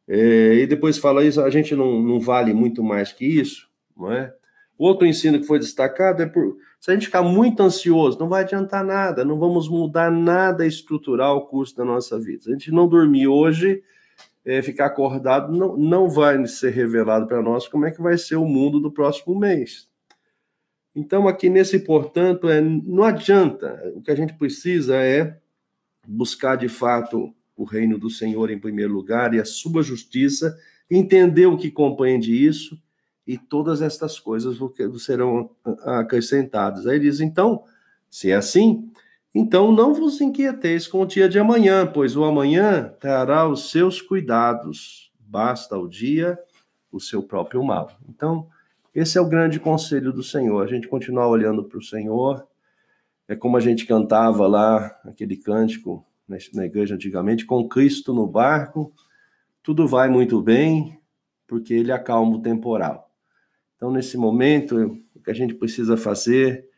É, 0.07 0.55
e 0.57 0.67
depois 0.67 0.99
fala 0.99 1.25
isso, 1.25 1.41
a 1.41 1.51
gente 1.51 1.75
não, 1.75 2.01
não 2.01 2.21
vale 2.21 2.53
muito 2.53 2.83
mais 2.83 3.13
que 3.13 3.25
isso, 3.25 3.69
não 3.97 4.13
é? 4.13 4.35
Outro 4.77 5.07
ensino 5.07 5.39
que 5.39 5.47
foi 5.47 5.59
destacado 5.59 6.23
é 6.23 6.27
por 6.27 6.57
se 6.85 6.91
a 6.91 6.95
gente 6.95 7.07
ficar 7.07 7.23
muito 7.23 7.63
ansioso, 7.63 8.19
não 8.19 8.29
vai 8.29 8.43
adiantar 8.43 8.85
nada, 8.85 9.25
não 9.25 9.39
vamos 9.39 9.71
mudar 9.71 10.11
nada 10.11 10.67
estrutural 10.67 11.39
o 11.39 11.47
curso 11.47 11.75
da 11.75 11.83
nossa 11.83 12.21
vida. 12.21 12.43
Se 12.43 12.51
a 12.51 12.53
gente 12.53 12.71
não 12.71 12.87
dormir 12.87 13.27
hoje, 13.27 13.83
é, 14.45 14.61
ficar 14.61 14.85
acordado, 14.85 15.51
não, 15.51 15.79
não 15.79 16.11
vai 16.11 16.47
ser 16.47 16.75
revelado 16.75 17.27
para 17.27 17.41
nós 17.41 17.67
como 17.67 17.87
é 17.87 17.91
que 17.91 18.03
vai 18.03 18.19
ser 18.19 18.37
o 18.37 18.45
mundo 18.45 18.79
do 18.79 18.93
próximo 18.93 19.35
mês. 19.35 19.89
Então, 20.95 21.27
aqui 21.27 21.49
nesse, 21.49 21.79
portanto, 21.79 22.51
é, 22.51 22.61
não 22.61 23.05
adianta. 23.05 23.83
O 23.97 24.03
que 24.03 24.11
a 24.11 24.15
gente 24.15 24.35
precisa 24.35 24.97
é 24.97 25.39
buscar 26.07 26.55
de 26.55 26.69
fato 26.69 27.35
o 27.57 27.65
reino 27.65 27.99
do 27.99 28.11
Senhor 28.11 28.51
em 28.51 28.59
primeiro 28.59 28.93
lugar 28.93 29.35
e 29.35 29.41
a 29.41 29.45
sua 29.45 29.83
justiça, 29.83 30.57
entender 30.91 31.47
o 31.47 31.57
que 31.57 31.71
compreende 31.71 32.33
isso 32.33 32.79
e 33.27 33.39
todas 33.39 33.81
estas 33.81 34.19
coisas 34.19 34.59
serão 35.03 35.51
acrescentadas. 35.83 36.87
Aí 36.87 36.99
diz: 36.99 37.21
então, 37.21 37.65
se 38.11 38.31
é 38.31 38.35
assim, 38.35 38.91
então 39.35 39.73
não 39.73 39.95
vos 39.95 40.21
inquieteis 40.21 40.87
com 40.87 41.03
o 41.03 41.07
dia 41.07 41.29
de 41.29 41.39
amanhã, 41.39 41.87
pois 41.87 42.17
o 42.17 42.25
amanhã 42.25 42.95
trará 43.01 43.49
os 43.49 43.71
seus 43.71 44.01
cuidados, 44.01 45.13
basta 45.19 45.77
o 45.77 45.89
dia 45.89 46.39
o 46.93 47.01
seu 47.01 47.23
próprio 47.23 47.65
mal. 47.65 47.91
Então, 48.09 48.49
esse 48.95 49.19
é 49.19 49.21
o 49.21 49.29
grande 49.29 49.59
conselho 49.59 50.13
do 50.13 50.23
Senhor, 50.23 50.63
a 50.63 50.69
gente 50.69 50.87
continuar 50.87 51.27
olhando 51.27 51.65
para 51.65 51.79
o 51.79 51.83
Senhor. 51.83 52.47
É 53.27 53.35
como 53.35 53.57
a 53.57 53.61
gente 53.61 53.87
cantava 53.87 54.47
lá, 54.47 55.01
aquele 55.05 55.37
cântico 55.37 56.07
na 56.27 56.65
igreja 56.65 56.95
antigamente, 56.95 57.45
com 57.45 57.69
Cristo 57.69 58.13
no 58.15 58.27
barco, 58.27 58.93
tudo 59.63 59.87
vai 59.87 60.09
muito 60.09 60.41
bem, 60.43 60.99
porque 61.47 61.75
ele 61.75 61.93
acalma 61.93 62.37
o 62.37 62.43
temporal. 62.43 63.11
Então, 63.77 63.91
nesse 63.91 64.17
momento, 64.17 64.99
o 65.15 65.21
que 65.21 65.31
a 65.31 65.35
gente 65.35 65.55
precisa 65.55 65.97
fazer 65.97 66.69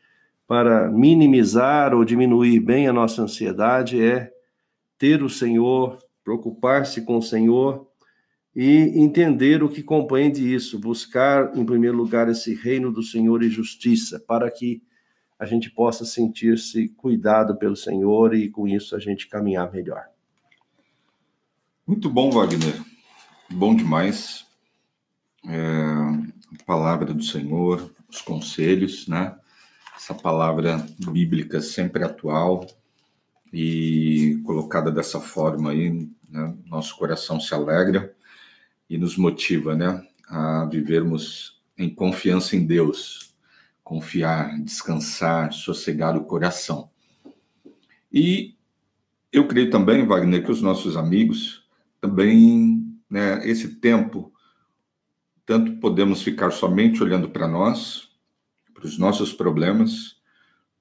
para 0.47 0.89
minimizar 0.89 1.93
ou 1.93 2.05
diminuir 2.05 2.59
bem 2.59 2.87
a 2.87 2.93
nossa 2.93 3.21
ansiedade 3.21 4.01
é 4.01 4.31
ter 4.97 5.21
o 5.21 5.29
Senhor, 5.29 5.97
preocupar-se 6.23 7.01
com 7.01 7.17
o 7.17 7.21
Senhor 7.21 7.87
e 8.55 8.99
entender 8.99 9.61
o 9.61 9.69
que 9.69 9.83
compreende 9.83 10.53
isso, 10.53 10.79
buscar, 10.79 11.55
em 11.55 11.65
primeiro 11.65 11.95
lugar, 11.95 12.27
esse 12.29 12.55
reino 12.55 12.91
do 12.91 13.03
Senhor 13.03 13.43
e 13.43 13.49
justiça, 13.49 14.19
para 14.25 14.49
que 14.49 14.81
a 15.39 15.45
gente 15.45 15.69
possa 15.69 16.05
sentir-se 16.05 16.89
cuidado 16.89 17.55
pelo 17.57 17.75
Senhor 17.75 18.33
e 18.33 18.49
com 18.49 18.67
isso 18.67 18.95
a 18.95 18.99
gente 18.99 19.27
caminhar 19.27 19.71
melhor. 19.71 20.05
Muito 21.85 22.09
bom, 22.09 22.31
Wagner. 22.31 22.81
Bom 23.49 23.75
demais. 23.75 24.45
É, 25.47 25.59
a 26.59 26.63
palavra 26.65 27.13
do 27.13 27.23
Senhor, 27.23 27.93
os 28.09 28.21
conselhos, 28.21 29.07
né? 29.07 29.37
Essa 29.95 30.13
palavra 30.13 30.85
bíblica 31.11 31.61
sempre 31.61 32.03
atual 32.03 32.67
e 33.53 34.41
colocada 34.45 34.91
dessa 34.91 35.19
forma 35.19 35.71
aí, 35.71 36.09
né? 36.29 36.55
nosso 36.65 36.95
coração 36.97 37.39
se 37.39 37.53
alegra 37.53 38.13
e 38.89 38.97
nos 38.97 39.17
motiva, 39.17 39.75
né, 39.75 40.05
a 40.29 40.65
vivermos 40.65 41.61
em 41.77 41.93
confiança 41.93 42.55
em 42.55 42.65
Deus, 42.65 43.26
confiar, 43.87 44.59
descansar, 44.59 45.53
sossegar 45.53 46.17
o 46.17 46.25
coração. 46.25 46.89
E 48.11 48.57
eu 49.31 49.47
creio 49.47 49.69
também, 49.69 50.05
Wagner, 50.05 50.43
que 50.43 50.51
os 50.51 50.61
nossos 50.61 50.97
amigos 50.97 51.65
também, 52.01 52.85
né, 53.09 53.47
esse 53.47 53.75
tempo 53.75 54.33
tanto 55.45 55.77
podemos 55.77 56.21
ficar 56.21 56.51
somente 56.51 57.01
olhando 57.01 57.29
para 57.29 57.47
nós, 57.47 58.09
para 58.73 58.85
os 58.85 58.97
nossos 58.97 59.31
problemas, 59.31 60.17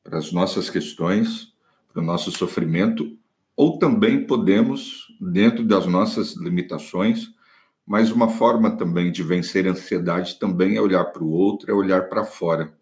para 0.02 0.18
as 0.18 0.32
nossas 0.32 0.68
questões, 0.68 1.52
para 1.92 2.02
o 2.02 2.04
nosso 2.04 2.32
sofrimento, 2.32 3.16
ou 3.54 3.78
também 3.78 4.26
podemos, 4.26 5.16
dentro 5.20 5.64
das 5.64 5.86
nossas 5.86 6.34
limitações, 6.36 7.28
mas 7.86 8.10
uma 8.10 8.28
forma 8.28 8.76
também 8.76 9.12
de 9.12 9.22
vencer 9.22 9.68
a 9.68 9.70
ansiedade 9.70 10.40
também 10.40 10.74
é 10.74 10.80
olhar 10.80 11.04
para 11.04 11.22
o 11.22 11.30
outro, 11.30 11.70
é 11.70 11.72
olhar 11.72 12.08
para 12.08 12.24
fora. 12.24 12.74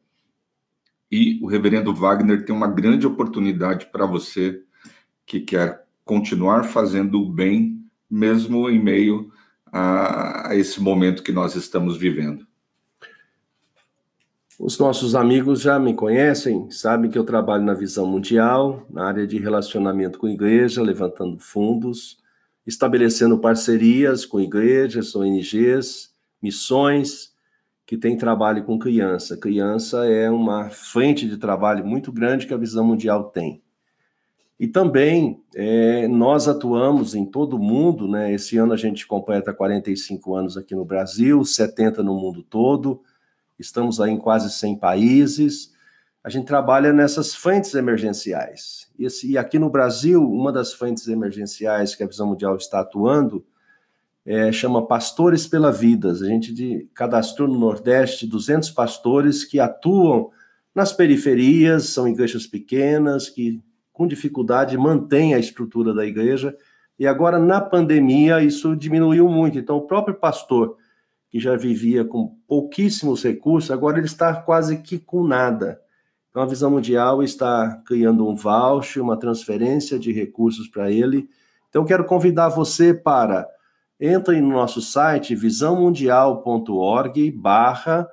E 1.11 1.39
o 1.43 1.47
reverendo 1.47 1.95
Wagner 1.95 2.45
tem 2.45 2.55
uma 2.55 2.67
grande 2.67 3.07
oportunidade 3.07 3.87
para 3.87 4.07
você 4.07 4.63
que 5.27 5.41
quer 5.41 5.85
continuar 6.05 6.65
fazendo 6.65 7.21
o 7.21 7.31
bem, 7.31 7.85
mesmo 8.11 8.69
em 8.69 8.83
meio 8.83 9.33
a, 9.73 10.51
a 10.51 10.57
esse 10.57 10.81
momento 10.81 11.23
que 11.23 11.33
nós 11.33 11.55
estamos 11.55 11.97
vivendo. 11.97 12.47
Os 14.59 14.79
nossos 14.79 15.17
amigos 15.17 15.61
já 15.61 15.81
me 15.81 15.95
conhecem, 15.95 16.71
sabem 16.71 17.11
que 17.11 17.19
eu 17.19 17.25
trabalho 17.25 17.65
na 17.65 17.75
visão 17.75 18.07
mundial, 18.07 18.87
na 18.89 19.05
área 19.05 19.27
de 19.27 19.37
relacionamento 19.37 20.17
com 20.17 20.29
igreja, 20.29 20.81
levantando 20.81 21.39
fundos, 21.41 22.19
estabelecendo 22.65 23.39
parcerias 23.39 24.25
com 24.25 24.41
igrejas, 24.41 25.15
ONGs, 25.17 26.15
missões 26.41 27.34
que 27.87 27.97
têm 27.97 28.17
trabalho 28.17 28.65
com 28.65 28.79
criança. 28.79 29.37
Criança 29.37 30.07
é 30.07 30.31
uma 30.31 30.71
frente 30.71 31.29
de 31.29 31.37
trabalho 31.37 31.85
muito 31.85 32.11
grande 32.11 32.47
que 32.47 32.55
a 32.55 32.59
visão 32.59 32.85
mundial 32.85 33.25
tem. 33.25 33.63
E 34.59 34.69
também 34.69 35.43
é, 35.55 36.07
nós 36.09 36.49
atuamos 36.49 37.15
em 37.15 37.27
todo 37.27 37.57
o 37.57 37.63
mundo, 37.63 38.09
né? 38.09 38.33
Esse 38.33 38.57
ano 38.57 38.73
a 38.73 38.77
gente 38.77 39.07
completa 39.07 39.53
45 39.53 40.35
anos 40.35 40.57
aqui 40.57 40.75
no 40.75 40.85
Brasil, 40.85 41.45
70 41.45 42.03
no 42.03 42.15
mundo 42.15 42.43
todo, 42.43 43.03
estamos 43.59 44.01
aí 44.01 44.13
em 44.13 44.19
quase 44.19 44.51
100 44.51 44.79
países. 44.79 45.75
A 46.23 46.31
gente 46.31 46.47
trabalha 46.47 46.93
nessas 46.93 47.35
frentes 47.35 47.75
emergenciais. 47.75 48.89
E, 48.99 49.07
e 49.25 49.37
aqui 49.37 49.59
no 49.59 49.69
Brasil, 49.69 50.23
uma 50.23 50.53
das 50.53 50.73
frentes 50.73 51.09
emergenciais 51.09 51.95
que 51.95 52.03
a 52.03 52.07
Visão 52.07 52.29
Mundial 52.29 52.57
está 52.57 52.81
atuando 52.81 53.45
é, 54.27 54.51
chama 54.51 54.87
Pastores 54.87 55.47
pela 55.47 55.71
Vidas. 55.71 56.23
A 56.23 56.27
gente 56.27 56.53
de, 56.53 56.89
cadastrou 56.95 57.47
no 57.47 57.59
Nordeste 57.59 58.27
200 58.27 58.71
pastores 58.71 59.45
que 59.45 59.61
atuam 59.61 60.31
nas 60.75 60.93
periferias, 60.93 61.91
são 61.91 62.09
igrejas 62.09 62.47
pequenas, 62.47 63.29
que 63.29 63.63
com 63.93 64.07
dificuldade 64.09 64.77
mantém 64.77 65.35
a 65.35 65.39
estrutura 65.39 65.95
da 65.95 66.05
igreja. 66.05 66.57
E 66.99 67.07
agora, 67.07 67.39
na 67.39 67.61
pandemia, 67.61 68.43
isso 68.43 68.75
diminuiu 68.75 69.29
muito. 69.29 69.59
Então, 69.59 69.77
o 69.77 69.87
próprio 69.87 70.15
pastor, 70.17 70.77
que 71.31 71.39
já 71.39 71.57
vivia 71.57 72.05
com 72.05 72.37
pouquíssimos 72.49 73.23
recursos, 73.23 73.71
agora 73.71 73.99
ele 73.99 74.07
está 74.07 74.35
quase 74.35 74.79
que 74.79 74.99
com 74.99 75.25
nada. 75.25 75.81
Então, 76.31 76.43
a 76.43 76.47
Visão 76.47 76.71
Mundial 76.71 77.23
está 77.23 77.81
criando 77.87 78.27
um 78.27 78.35
voucher, 78.35 79.03
uma 79.03 79.17
transferência 79.17 79.99
de 79.99 80.13
recursos 80.13 80.67
para 80.67 80.91
ele. 80.91 81.29
Então, 81.69 81.85
quero 81.85 82.05
convidar 82.05 82.49
você 82.49 82.93
para 82.93 83.49
entre 84.01 84.41
no 84.41 84.49
nosso 84.51 84.81
site 84.81 85.35
visãomundial.org 85.35 87.31
barra 87.31 88.09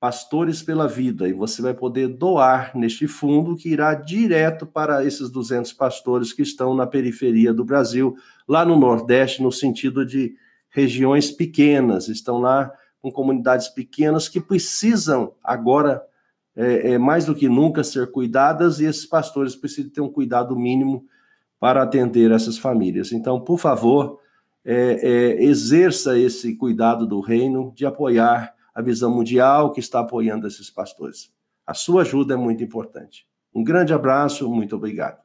Pastores 0.00 0.62
pela 0.62 0.86
Vida, 0.86 1.28
e 1.28 1.32
você 1.32 1.60
vai 1.60 1.74
poder 1.74 2.06
doar 2.06 2.70
neste 2.76 3.08
fundo 3.08 3.56
que 3.56 3.68
irá 3.68 3.94
direto 3.94 4.64
para 4.64 5.04
esses 5.04 5.28
200 5.28 5.72
pastores 5.72 6.32
que 6.32 6.42
estão 6.42 6.72
na 6.72 6.86
periferia 6.86 7.52
do 7.52 7.64
Brasil, 7.64 8.14
lá 8.46 8.64
no 8.64 8.78
Nordeste, 8.78 9.42
no 9.42 9.50
sentido 9.50 10.06
de 10.06 10.36
regiões 10.70 11.32
pequenas, 11.32 12.06
estão 12.08 12.38
lá 12.38 12.72
com 13.02 13.10
comunidades 13.10 13.68
pequenas 13.68 14.28
que 14.28 14.40
precisam 14.40 15.32
agora 15.42 16.00
é, 16.54 16.92
é, 16.92 16.98
mais 16.98 17.24
do 17.24 17.34
que 17.34 17.48
nunca 17.48 17.82
ser 17.82 18.10
cuidadas 18.12 18.78
e 18.78 18.84
esses 18.84 19.06
pastores 19.06 19.56
precisam 19.56 19.90
ter 19.90 20.00
um 20.00 20.10
cuidado 20.10 20.56
mínimo 20.56 21.06
para 21.58 21.82
atender 21.82 22.30
essas 22.30 22.56
famílias. 22.56 23.10
Então, 23.12 23.40
por 23.40 23.58
favor, 23.58 24.20
é, 24.70 25.00
é, 25.00 25.44
exerça 25.44 26.18
esse 26.18 26.54
cuidado 26.54 27.06
do 27.06 27.20
reino 27.20 27.72
de 27.74 27.86
apoiar 27.86 28.54
a 28.74 28.82
visão 28.82 29.10
mundial 29.10 29.72
que 29.72 29.80
está 29.80 30.00
apoiando 30.00 30.46
esses 30.46 30.68
pastores. 30.68 31.32
A 31.66 31.72
sua 31.72 32.02
ajuda 32.02 32.34
é 32.34 32.36
muito 32.36 32.62
importante. 32.62 33.26
Um 33.54 33.64
grande 33.64 33.94
abraço, 33.94 34.46
muito 34.46 34.76
obrigado. 34.76 35.22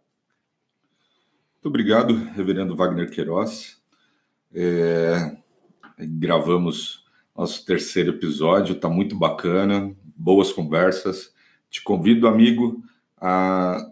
Muito 1.55 1.67
obrigado, 1.67 2.13
Reverendo 2.33 2.73
Wagner 2.73 3.11
Queiroz. 3.11 3.81
É, 4.53 5.35
gravamos 5.99 7.03
nosso 7.35 7.65
terceiro 7.65 8.11
episódio, 8.11 8.75
está 8.75 8.87
muito 8.87 9.13
bacana, 9.13 9.93
boas 10.15 10.53
conversas. 10.53 11.33
Te 11.69 11.83
convido, 11.83 12.29
amigo, 12.29 12.81
a, 13.19 13.91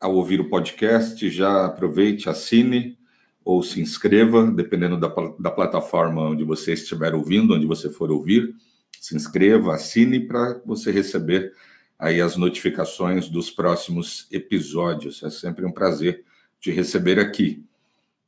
a 0.00 0.06
ouvir 0.06 0.40
o 0.40 0.48
podcast, 0.48 1.28
já 1.28 1.66
aproveite, 1.66 2.28
assine 2.28 3.01
ou 3.44 3.62
se 3.62 3.80
inscreva, 3.80 4.50
dependendo 4.50 4.98
da, 4.98 5.08
da 5.38 5.50
plataforma 5.50 6.22
onde 6.22 6.44
você 6.44 6.72
estiver 6.72 7.14
ouvindo, 7.14 7.54
onde 7.54 7.66
você 7.66 7.90
for 7.90 8.10
ouvir. 8.10 8.54
Se 9.00 9.16
inscreva, 9.16 9.74
assine 9.74 10.20
para 10.20 10.60
você 10.64 10.90
receber 10.90 11.52
aí 11.98 12.20
as 12.20 12.36
notificações 12.36 13.28
dos 13.28 13.50
próximos 13.50 14.26
episódios. 14.30 15.22
É 15.22 15.30
sempre 15.30 15.64
um 15.64 15.72
prazer 15.72 16.24
te 16.60 16.70
receber 16.70 17.18
aqui. 17.18 17.64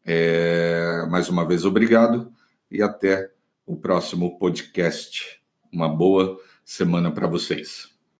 É, 0.05 1.07
mais 1.09 1.29
uma 1.29 1.47
vez, 1.47 1.65
obrigado 1.65 2.33
e 2.71 2.83
até 2.83 3.31
o 3.65 3.77
próximo 3.77 4.39
podcast. 4.39 5.41
Uma 5.73 5.89
boa 5.89 6.39
semana 6.65 7.11
para 7.11 7.27
vocês. 7.27 7.94